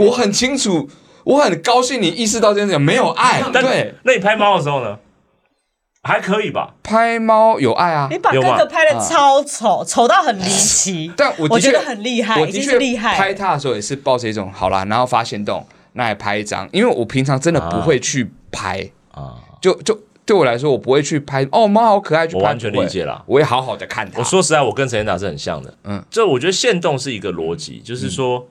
[0.00, 0.88] 我很清楚，
[1.24, 3.40] 我很高兴你意识到这件事情没有爱。
[3.52, 4.98] 对，那你拍猫的时候呢？
[6.06, 8.06] 还可以吧，拍猫有爱啊！
[8.10, 11.12] 你把哥哥拍的超丑，丑到很离奇。
[11.18, 13.16] 但我我觉得很厉害，我的确厉害。
[13.16, 16.68] 拍他的时候也是抱着一种好啦，然后发现动，那也拍一张。
[16.72, 21.46] 因为我平常真的不会去拍啊，就就对我来说，我不会去拍。
[21.50, 23.24] 哦，猫好可爱，就我完全理解了。
[23.26, 24.20] 我也好好的看它。
[24.20, 25.74] 我说实在，我跟陈建达是很像的。
[25.84, 28.46] 嗯，这我觉得限动是一个逻辑，就是说。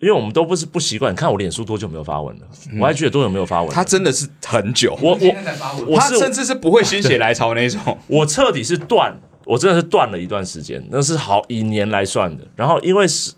[0.00, 2.42] 因为我们都不是不习惯，看我脸书多久没有发文了？
[2.72, 3.70] 嗯、我还觉得多久没有发文？
[3.72, 9.12] 他真的是很久，我我我是甚至是不会心血来潮那种， 我彻底是断，
[9.44, 12.46] 我真的是断了一段时间，那是好以年来算的。
[12.54, 13.32] 然后因为是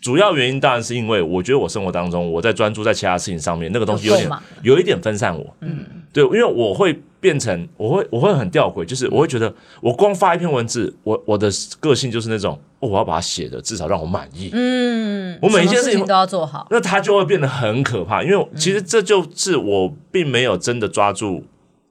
[0.00, 4.30] 主要原因，当然是因为我觉得我生活当中我在专注在其他事情上面，那个东西有点
[4.62, 5.56] 有一点分散我。
[5.60, 12.58] 嗯，对，因为我会变成我会我会很吊诡，就是我会觉得我光发一篇文字，我我的个性就是那种。
[12.80, 14.48] 哦，我要把它写的至少让我满意。
[14.54, 18.22] 嗯，我每一件事情，都要做好，那它就会变得很可怕。
[18.22, 21.44] 因为其实这就是我并没有真的抓住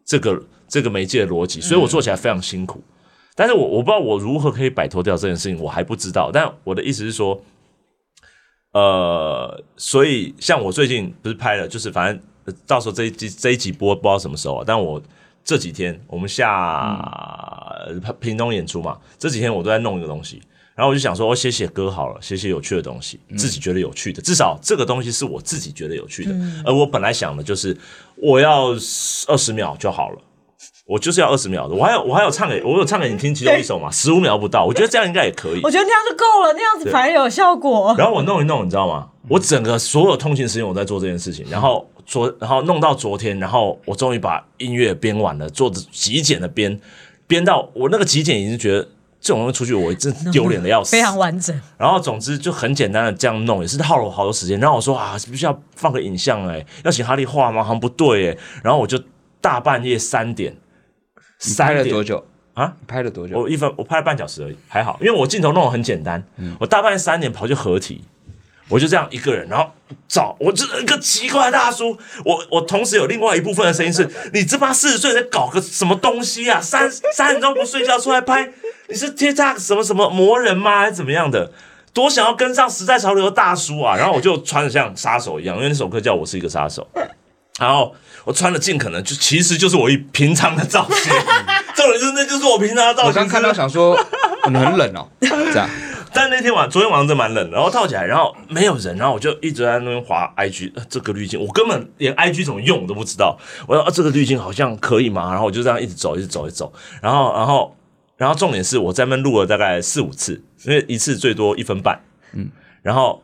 [0.03, 2.79] 这个这个媒介的逻辑，所以我做起来非常辛苦。
[2.79, 2.89] 嗯、
[3.35, 6.31] 但是我我不知道我如何可以摆脱掉这件事情，我还不知道。
[6.33, 7.39] 但我的意思是说，
[8.71, 15.01] 呃，所以像我最近不是拍了，就是反正到时候这一集这一集播不知道什么时候，但我
[15.43, 16.97] 这几天我们下
[18.19, 20.41] 屏东演出嘛，这几天我都在弄一个东西。
[20.75, 26.33] 然后我就想说，我写写歌好了，写写有趣的东西，自己觉得有趣的，至少这个东西是我自己觉得有趣的。
[26.63, 27.77] 而我本来想的就是，
[28.15, 28.69] 我要
[29.27, 30.21] 二十秒就好了，
[30.89, 31.75] 我就是要二十秒的。
[31.75, 35.61] 我还有我还有唱给我有唱给你听其中一首嘛，十五秒不到，我觉得这样应该也可以。
[35.63, 37.93] 我觉得那样就够了，那样子反而有效果。
[37.95, 39.07] 然后我弄一弄，你知道吗？
[39.27, 46.81] 我整个所有通勤时间我在做这件事情，然后昨然后弄到昨天，然后我终于把音乐编完了，做的极简的编，
[47.27, 48.87] 编到我那个极简已经觉得。
[49.21, 50.93] 这种东西出去，我真丢脸的要死。
[50.93, 51.53] 非常完整。
[51.77, 54.57] 然后总之就很简单的这样弄，也是耗了我好多时间。
[54.61, 56.47] 然后我说啊，是不是要放个影像？
[56.47, 57.61] 哎，要请哈利画吗？
[57.61, 58.37] 好像不对哎。
[58.63, 58.97] 然后我就
[59.41, 60.55] 大半夜三点
[61.57, 62.73] 拍了多久啊？
[62.87, 63.39] 拍了多久？
[63.39, 66.21] 我一分，我拍了半小时而已，还好，因为我镜头弄得很简单。
[66.37, 68.03] 嗯、我大半夜三点跑去合体，
[68.67, 69.71] 我就这样一个人，然后
[70.07, 71.97] 找我这一个奇怪的大叔。
[72.25, 76.59] 我我同时有另外一部分的声音是：你这帮四十岁在搞个什么东西啊？
[76.59, 78.51] 三 三点钟不睡觉出来拍，
[78.89, 80.79] 你是 TikTok 什么什么魔人吗？
[80.81, 81.51] 还是怎么样的？
[81.91, 83.95] 多想要跟上时代潮流的大叔啊！
[83.97, 86.87] 然后我就穿的像杀手一样，因为那首歌叫我是一个杀手。
[87.59, 87.93] 然后
[88.23, 91.11] 我穿的尽可能就其实就是我一平常的造型，
[91.75, 93.09] 重点是那就是我平常的造型。
[93.09, 93.97] 我刚看到想说
[94.47, 95.69] 你很冷哦， 这样。
[96.11, 103.37] 但那天晚昨天晚上真蛮冷，然后套起来，然后没有人，然后我就一直在那边滑 IG，这个滤镜我根本连 IG 怎么用我都不知道。
[103.67, 105.29] 我说啊，这个滤镜好像可以吗？
[105.29, 106.73] 然后我就这样一直走，一直走，一直走。
[106.99, 107.75] 然后然后
[108.17, 112.01] 然后重点是我在那边录了大概四五次，因为一次最多一分半。
[112.33, 112.49] 嗯，
[112.81, 113.21] 然后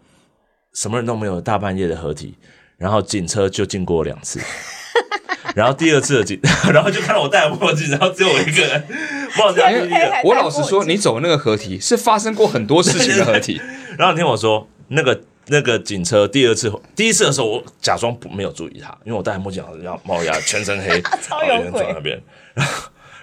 [0.76, 2.36] 什么人都没有，大半夜的合体。
[2.86, 4.40] 然后警车就经过两次，
[5.56, 6.40] 然后第二次的警，
[6.72, 8.84] 然后就看到我戴墨镜，然后只有我一个人。
[9.36, 9.64] 墨镜，
[10.24, 13.60] 我老实说，你走那个合体是发生过很多事情的合体。
[13.98, 21.82] 然后你听我说，那个那个警车第二次，第一次的时候我假装没有注意他，因为我戴墨镜，然后帽檐，全身黑， 超有鬼。
[21.82, 22.22] 然后那边，
[22.54, 22.72] 然后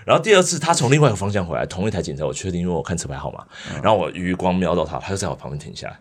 [0.04, 3.44] 然后第二次他从另外一个方向回来，同一台警车，我确定，因为我看车牌号码，
[3.80, 5.96] 然后我余光瞄到他，他就在我旁边停下来。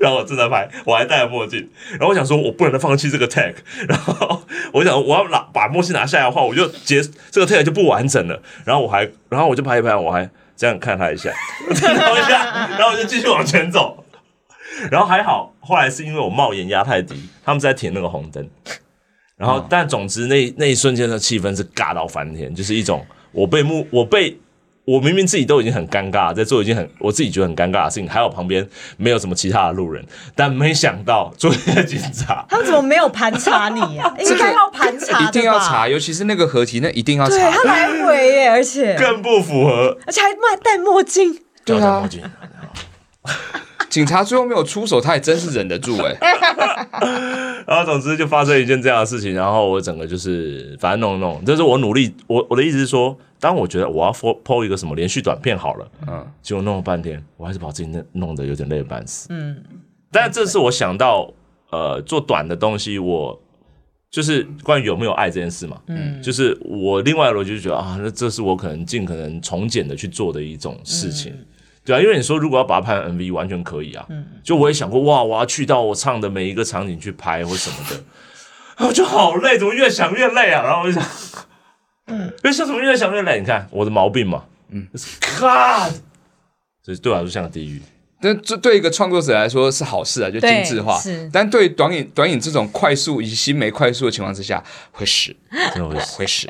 [0.00, 1.68] 然后我正在拍，我还戴着墨镜。
[1.90, 3.54] 然后我想说，我不能放弃这个 tag。
[3.88, 8.40] 然后我想，我要拿把墨镜拿下来的话，我就结这个 tag 就不完整了。
[8.64, 11.32] 然后我还，然后我就拍一拍，我还这样看他一下，
[11.74, 14.04] 看他一下，然后我就继续往前走。
[14.90, 18.48] 然后还好，后来是因为我帽檐压太低，他们在停那个红灯。
[19.36, 24.38] 然后，但总之那那一瞬间的气氛是尬到翻天，就是一种我被目我被。
[24.88, 28.66] 我明明自己都已经很尴尬，在做一件很我自己觉得很尴尬的事情，还有旁边
[28.96, 30.02] 没有什么其他的路人，
[30.34, 34.16] 但没想到作为一个警察，他们怎么没有盘查你呀、啊？
[34.18, 37.36] 应该要盘查，一定要查，尤其是那个合体，那一定要查。
[37.36, 40.28] 对，他来回耶，而且更不符合，而且还
[40.62, 42.08] 戴墨镜，对啊，
[43.90, 46.16] 警察最后没有出手，他也真是忍得住哎。
[47.68, 53.14] 然后总之就发生一件这样的事情，然后我整个就是反正弄弄，就是我努力，我我的意思是说。
[53.40, 59.62] 当我觉得我要 po 一个什么连续短片好了，嗯，结果弄了半天，我还是把自己弄弄得有点累半死，嗯。
[60.10, 61.30] 但这是我想到，
[61.70, 63.38] 呃，做短的东西，我
[64.10, 71.46] 就是关于有没有爱这件事嘛，嗯，就是我另外一个逻辑就觉得啊，那这是我可能尽可能从简的去做的一种事情，嗯、
[71.84, 78.02] 对啊，因为你说如果要把它拍成 MV，完全可以啊，嗯，就我也想过，哇，我要去到我唱的每一个场景去拍或什么的，
[78.88, 80.62] 我就好累，怎么越想越累啊？
[80.62, 81.04] 然后我就想。
[82.08, 84.44] 嗯，因为像什么越想越累，你看我的毛病嘛。
[84.70, 84.86] 嗯
[85.38, 85.94] ，God，
[86.84, 87.80] 这对我来说像个地狱。
[88.20, 90.98] 但这对一个创作者来说是好事啊，就精致化。
[90.98, 95.34] 是，但对短影短影这种快速以及新媒快速的情况之下，会死，
[95.72, 96.48] 真的会死，会死。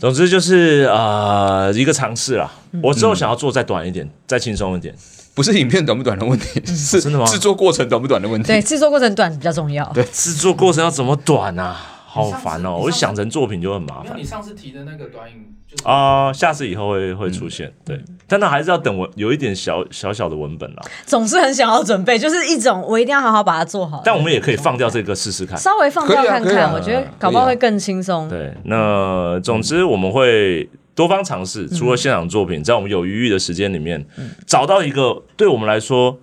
[0.00, 2.50] 总之就是呃一个尝试啦。
[2.82, 4.94] 我之后想要做再短一点，再轻松一点，
[5.34, 7.26] 不是影片短不短的问题，是真的吗？
[7.26, 8.46] 制作过程短不短的问题。
[8.46, 9.84] 对，制作过程短比较重要。
[9.92, 11.93] 对，制作过程要怎么短啊？
[12.14, 12.78] 好烦哦！
[12.80, 14.16] 我想成作品就很麻烦。
[14.16, 20.82] 你上次提的那个短影，就是啊，下次以后会会出现，对，但那还是要等我有一点小小小的文本啦。
[21.04, 24.00] 总是很想要准备，就是一种我一定要好好把它做好。
[24.04, 28.28] 但我们也可以放掉这个试试看，稍微放掉看看，我觉得搞不好会更轻松。
[28.28, 34.06] 对，那总之我们会多方尝试，除了现场作品，在我们有余裕的时间里面，
[34.46, 36.16] 找到一个对我们来说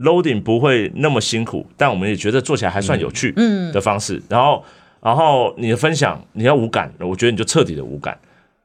[0.00, 3.32] loading 不会那么辛苦，但我们也觉得做起来还算有趣
[3.72, 4.62] 的方式，然后。
[5.00, 8.18] 然后你的分享，你要无感，我觉得你就彻底的无感，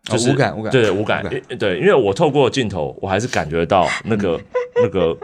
[0.03, 1.23] 就是无感无感，对无感，
[1.59, 4.39] 对，因为我透过镜头，我还是感觉到那个
[4.81, 5.15] 那个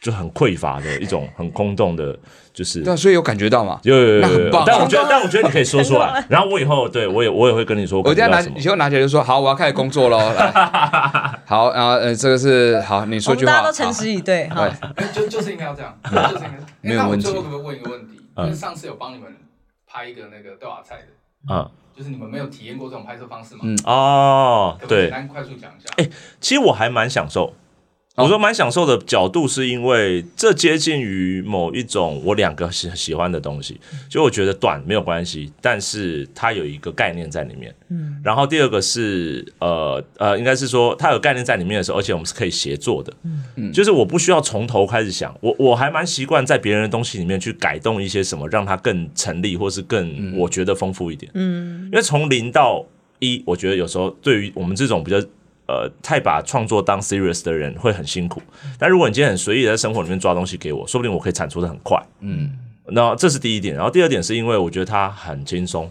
[0.00, 2.16] 就很匮乏的一种很空洞的，
[2.52, 4.64] 就是对，所以有感觉到嘛，有有有，很棒。
[4.66, 10.18] 但我觉得，但我觉得你可以说出来，然后我以后对我也我也会跟你说，我等下拿以后拿起来就说好，我要开始工作喽，
[11.46, 14.68] 好，然后呃，这个是好，你说句话，大家都诚实以对，好，
[15.12, 16.58] 就就是应该要这样，就是应该。
[16.80, 17.24] 没有问题。
[17.24, 18.20] 最后可不可以问一个问题？
[18.36, 19.28] 就是上次有帮你们。
[19.92, 23.60] 拍一个那个豆芽菜的，啊，就是你们没有体验过这种拍摄方式吗？
[23.62, 25.86] 嗯哦，对，简单快速讲一下。
[25.98, 26.08] 哎，
[26.40, 27.52] 其实我还蛮享受。
[28.14, 37.74] 我说蛮享受的角度，是因为这接近于某一种我两个喜喜欢的东西，就我觉得短没有关系，但是它有一个概念在里面。
[37.88, 43.10] 嗯，然后第二个是呃呃，应该是说它有概念在里面的时候，而且我们是可以协作的。
[43.56, 51.32] 嗯，就是我不需要从头开始想，我我还蛮习惯在别人的东西里面去改动一些什么，让它更成立，或是更我觉得丰富一点。
[51.34, 52.84] 嗯，因为从零到
[53.20, 55.18] 一，我觉得有时候对于我们这种比较。
[55.66, 58.42] 呃，太把创作当 serious 的人会很辛苦。
[58.78, 62.02] 但如果你今天很随意在生活里面抓东西给我，说不定我可以产出的很快。
[62.20, 62.50] 嗯，
[62.88, 63.74] 那这是第一点。
[63.74, 65.90] 然后第二点是因为我觉得它很轻松，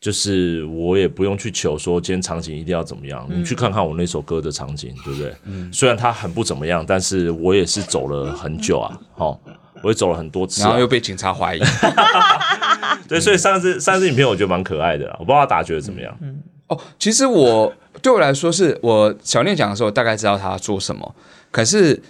[0.00, 5.34] 就是我也不用去求说今天场景一定要怎么样，嗯、你去看看我那首歌的场景，对不对？
[5.44, 9.40] 嗯，虽然它很不怎么样，但是我也是走了很久啊，好，
[9.82, 11.60] 我也走了很多次，啊，然后又被警察怀疑。
[13.08, 16.16] 对，所以上次上次影片我觉得蛮可爱的，我不知道大家觉得怎么样。
[16.20, 21.14] 嗯，哦，其实我对我来说是我小念讲的时候，大概知道他做什么，
[21.50, 22.02] 可是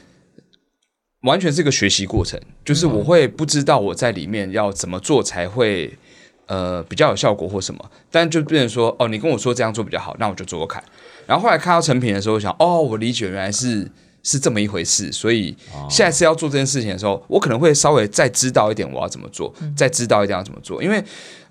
[1.23, 5.97] 完全是一个学习过程，就是我会不知道我在里面要怎么做才会。
[6.47, 10.85] 呃，比较有效果或什么，但就变成说，哦，你跟我说这样做比较好，那我就做做看。
[11.27, 13.91] 然后后来看到成品的时候，我想，哦，我理解原来是
[14.23, 15.11] 是这么一回事。
[15.11, 15.57] 所以
[15.89, 21.03] 下一次要做这件事情的时候，我可能会稍微再知道一点我要怎么做，再知道一点要怎么做，因为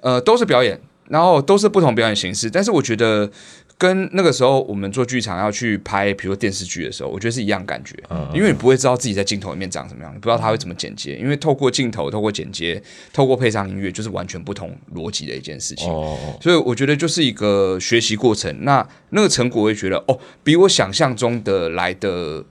[0.02, 3.30] 呃都是表演，然后都是不同表演形式，但是我觉得。
[3.76, 12.82] 跟那个时候我们做剧场要去拍，比如说电视剧的时候，我觉得是一样感觉，嗯、因为你不会知道自己在镜头里面长什么样，你不知道他会怎么剪接，因为透过镜头、透过剪接、
[13.12, 15.92] 透过配上音乐，就是完全不同逻辑的一件事情。
[15.92, 18.64] 哦，所以我觉得就是一个学习过程。
[18.64, 22.46] 那那个成果，我会觉得哦，比我想象中的来的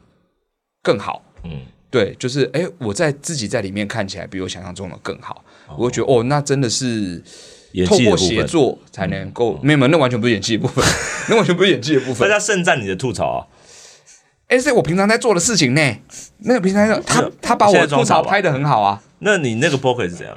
[0.82, 1.24] 更好。
[1.44, 7.22] 嗯，对，就是哎，我在自己在里面看起来比我想象中的更好，哦、我会觉得哦，那真的是。
[7.86, 10.84] 透过协作才能够，没有没有，那完全不是演技的部分，
[11.30, 12.28] 那完全不是演技的部分。
[12.28, 13.46] 大家盛赞你的吐槽啊！
[14.48, 15.96] 哎，是我平常在做的事情呢。
[16.40, 19.02] 那个平常他他把我吐槽拍的很好啊。
[19.20, 20.36] 那你那个 pocket 是怎样？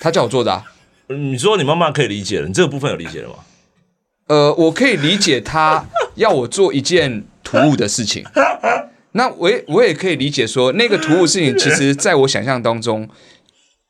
[0.00, 0.64] 他叫我做的啊。
[1.08, 3.36] 你说你慢慢可以理解了，你这个部分有理解了吗？
[4.26, 5.86] 呃，我可以理解他
[6.16, 8.24] 要我做一件突兀的事情。
[9.12, 13.08] 那我也我也可以理解说，那个突兀事情，其实在我想象当中。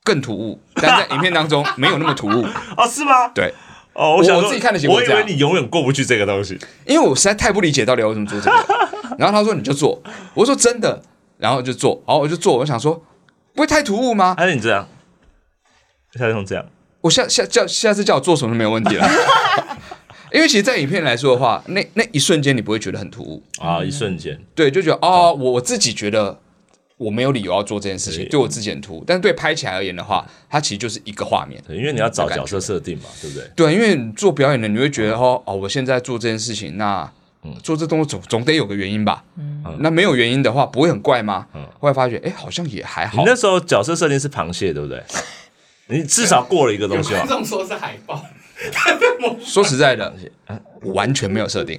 [0.09, 2.43] 更突兀，但在影片当中没有那么突兀
[2.79, 2.89] 哦？
[2.89, 3.29] 是吗？
[3.35, 3.53] 对，
[3.93, 8.57] 哦，我想我自己看的结果，我以为你永远过不去这个东西，因为我实在太不理解到底要怎么做这个。
[9.21, 10.03] 然后他说你就做，
[10.33, 11.03] 我说真的，
[11.37, 12.57] 然后就做，然后我就做。
[12.57, 13.05] 我想说
[13.55, 14.35] 不会太突兀吗？
[14.39, 14.89] 还是你这样？
[16.15, 16.65] 下次用这样，
[17.03, 19.07] 我下下叫下次叫我做什么都没有问题了。
[20.33, 26.41] 因为其实，在影片来说的话，那那一瞬间你不会觉得很突兀啊，一瞬间，对，就觉得哦，我我自己觉得。
[26.99, 31.63] 我没有理由要做这件事情，对我自己很突兀，但是对拍起来而言的话，它其实就是一个画面。
[31.69, 33.49] 因为你要找角色设定嘛，对不对？
[33.55, 37.11] 对，因为做表演的，你会觉得哦，哦，我现在做这件事情，那
[37.63, 39.25] 做这动作总总得有个原因吧？
[39.39, 41.47] 嗯，那没有原因的话，不会很怪吗？
[41.55, 43.19] 嗯，后来发觉，哎，好像也还好。
[43.19, 45.03] 你那时候角色设定是螃蟹，对不对？
[45.87, 47.15] 你至少过了一个东西。
[47.15, 48.23] 观众说是海豹。
[49.41, 50.13] 说实在的，
[50.83, 51.79] 我完全没有设定，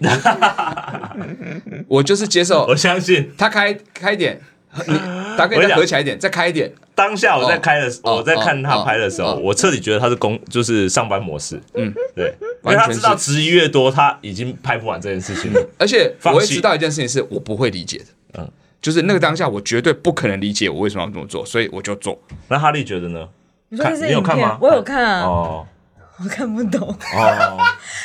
[1.90, 2.66] 我就是接受。
[2.68, 4.40] 我相信他开开点。
[4.88, 4.94] 你
[5.38, 6.72] 大概再合起来一点，再开一点。
[6.94, 11.60] 当下我在开的时候，我在看他拍的时候，我彻底觉得他是工，就是上班模式。
[11.74, 15.70] 嗯，对，因为他知道质疑越多，他已经拍不完这件事情了。
[15.78, 18.06] 而且我会知道一件事情，是我不会理解的。
[18.40, 18.52] 嗯，
[18.82, 22.20] 就是那个当下，我绝对不可能理解我为什么要这么做，所以我就做。
[22.50, 23.28] 那哈利觉得呢？
[23.70, 23.78] 你
[24.12, 24.58] 有看吗？
[24.62, 25.22] 我有看啊。
[25.22, 25.68] 哦，
[26.22, 26.82] 我看不懂。
[26.88, 26.96] 哦，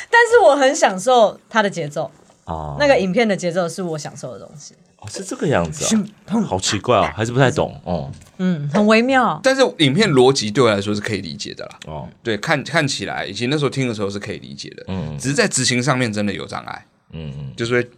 [0.08, 2.10] 但是我很享受他的节奏。
[2.44, 4.74] 哦，那个影片的节奏是我享受的东西。
[5.10, 5.96] 是这个样子
[6.26, 8.10] 啊，好奇怪啊，还是不太懂哦。
[8.38, 9.38] 嗯，很微妙。
[9.42, 11.78] 但是影片逻辑对我来说是可以理解的啦。
[11.86, 14.84] 哦，对，看看起来以及那时候听的时候是可以理解的。
[14.88, 16.86] 嗯，只是在执行上面真的有障碍。
[17.12, 17.90] 嗯嗯，就是会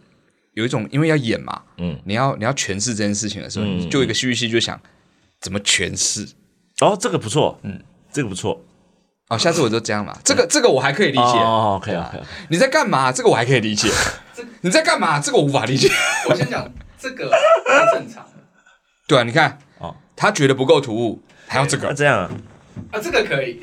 [0.53, 4.79] 有一种因为要演嘛，嗯，你要你要诠释这件事情的时候，你就一个戏剧系就想
[5.41, 6.27] 怎么诠释。
[6.81, 7.79] 哦，这个不错，嗯，
[8.11, 8.63] 这个不错。
[9.29, 10.15] 哦，下次我就这样嘛。
[10.23, 11.21] 这个这个我还可以理解。
[11.21, 12.13] 哦，可以啊。
[12.49, 13.11] 你在干嘛？
[13.11, 13.89] 这个我还可以理解。
[14.61, 15.19] 你在干嘛？
[15.19, 15.89] 这个我无法理解。
[16.29, 16.71] 我先讲。
[16.99, 18.27] 这个很正常，
[19.07, 22.31] 对啊，你看，哦，他觉得不够突兀，还要这个，这样啊，
[22.91, 23.61] 啊，这个可以，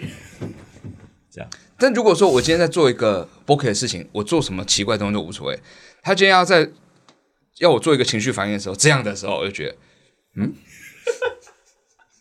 [1.31, 1.51] 这样。
[1.77, 5.61] 但如果说我今天在做一个 bokeh 的事情，我做什么奇怪的东西都无所谓。
[6.03, 6.71] 他今天要在
[7.59, 9.77] 要我做一个情绪反应的时候，这样的时候，我就觉得，
[10.37, 10.55] 嗯，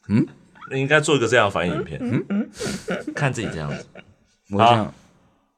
[0.10, 0.28] 嗯，
[0.72, 2.26] 你应该做一个这样的反应影片，嗯？
[2.30, 2.50] 嗯，
[3.14, 3.86] 看自己这样子，
[4.50, 4.94] 我这样。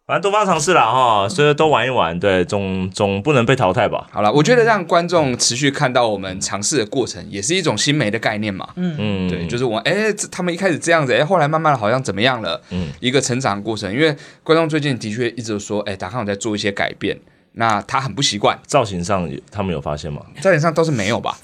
[0.08, 4.08] 反正多方尝试了哈，所以都玩一玩，对，总总不能被淘汰吧。
[4.12, 8.70] 好了，我觉得让观众持续看到我们尝试的过程，也是一种新媒的概念嘛。
[8.76, 12.62] 嗯嗯，对，就是我哎，他们一开始这样子，哎，后来慢慢的好像怎么样了？
[12.70, 13.92] 嗯，一个成长的过程。
[13.92, 17.20] 因为观众最近的确一直说，哎，达康有在做一些改变，
[17.54, 18.56] 那他很不习惯。
[18.68, 20.22] 造型上，他们有发现吗？
[20.40, 21.36] 造型上倒是没有吧，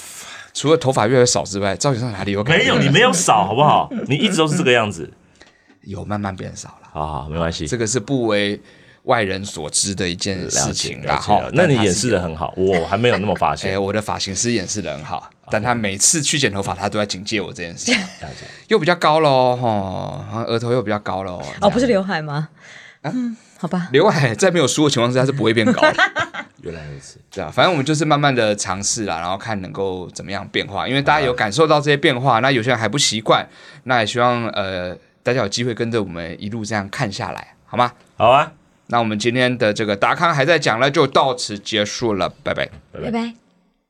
[0.53, 2.67] 除了头发越来越少之外，造型上哪里有改变？
[2.67, 3.89] 没有，你没有少，好不好？
[4.07, 5.11] 你一直都是这个样子。
[5.81, 8.59] 有慢慢变少了，好好，没关系，这个是不为
[9.03, 13.71] 外人所知的一件事情，然后那你演示的很好，我还没有那么发现。
[13.73, 17.97] 哎，我的发型师演示的很好， 但他每次去剪头发，他都在警戒我这件事情。
[18.67, 21.41] 又比较高喽，哈，额头又比较高喽。
[21.61, 22.49] 哦，不是刘海吗？
[23.03, 25.95] 嗯，好吧，刘海在没有梳的情况之下是不会变高的。
[26.61, 33.47] 原来如此，对啊，反正我们就是慢慢的尝试啦，然后看能够怎么样变化，因为大家有感受到这些变化，那有些人还不习惯，
[33.85, 34.95] 那也希望呃。
[35.23, 37.91] 大家有机会跟着我们一路这样看下来，好吗？
[38.17, 38.51] 好啊。
[38.87, 43.50] 那我们今天的这个达康还在讲了，就到此结束了，拜拜，拜拜。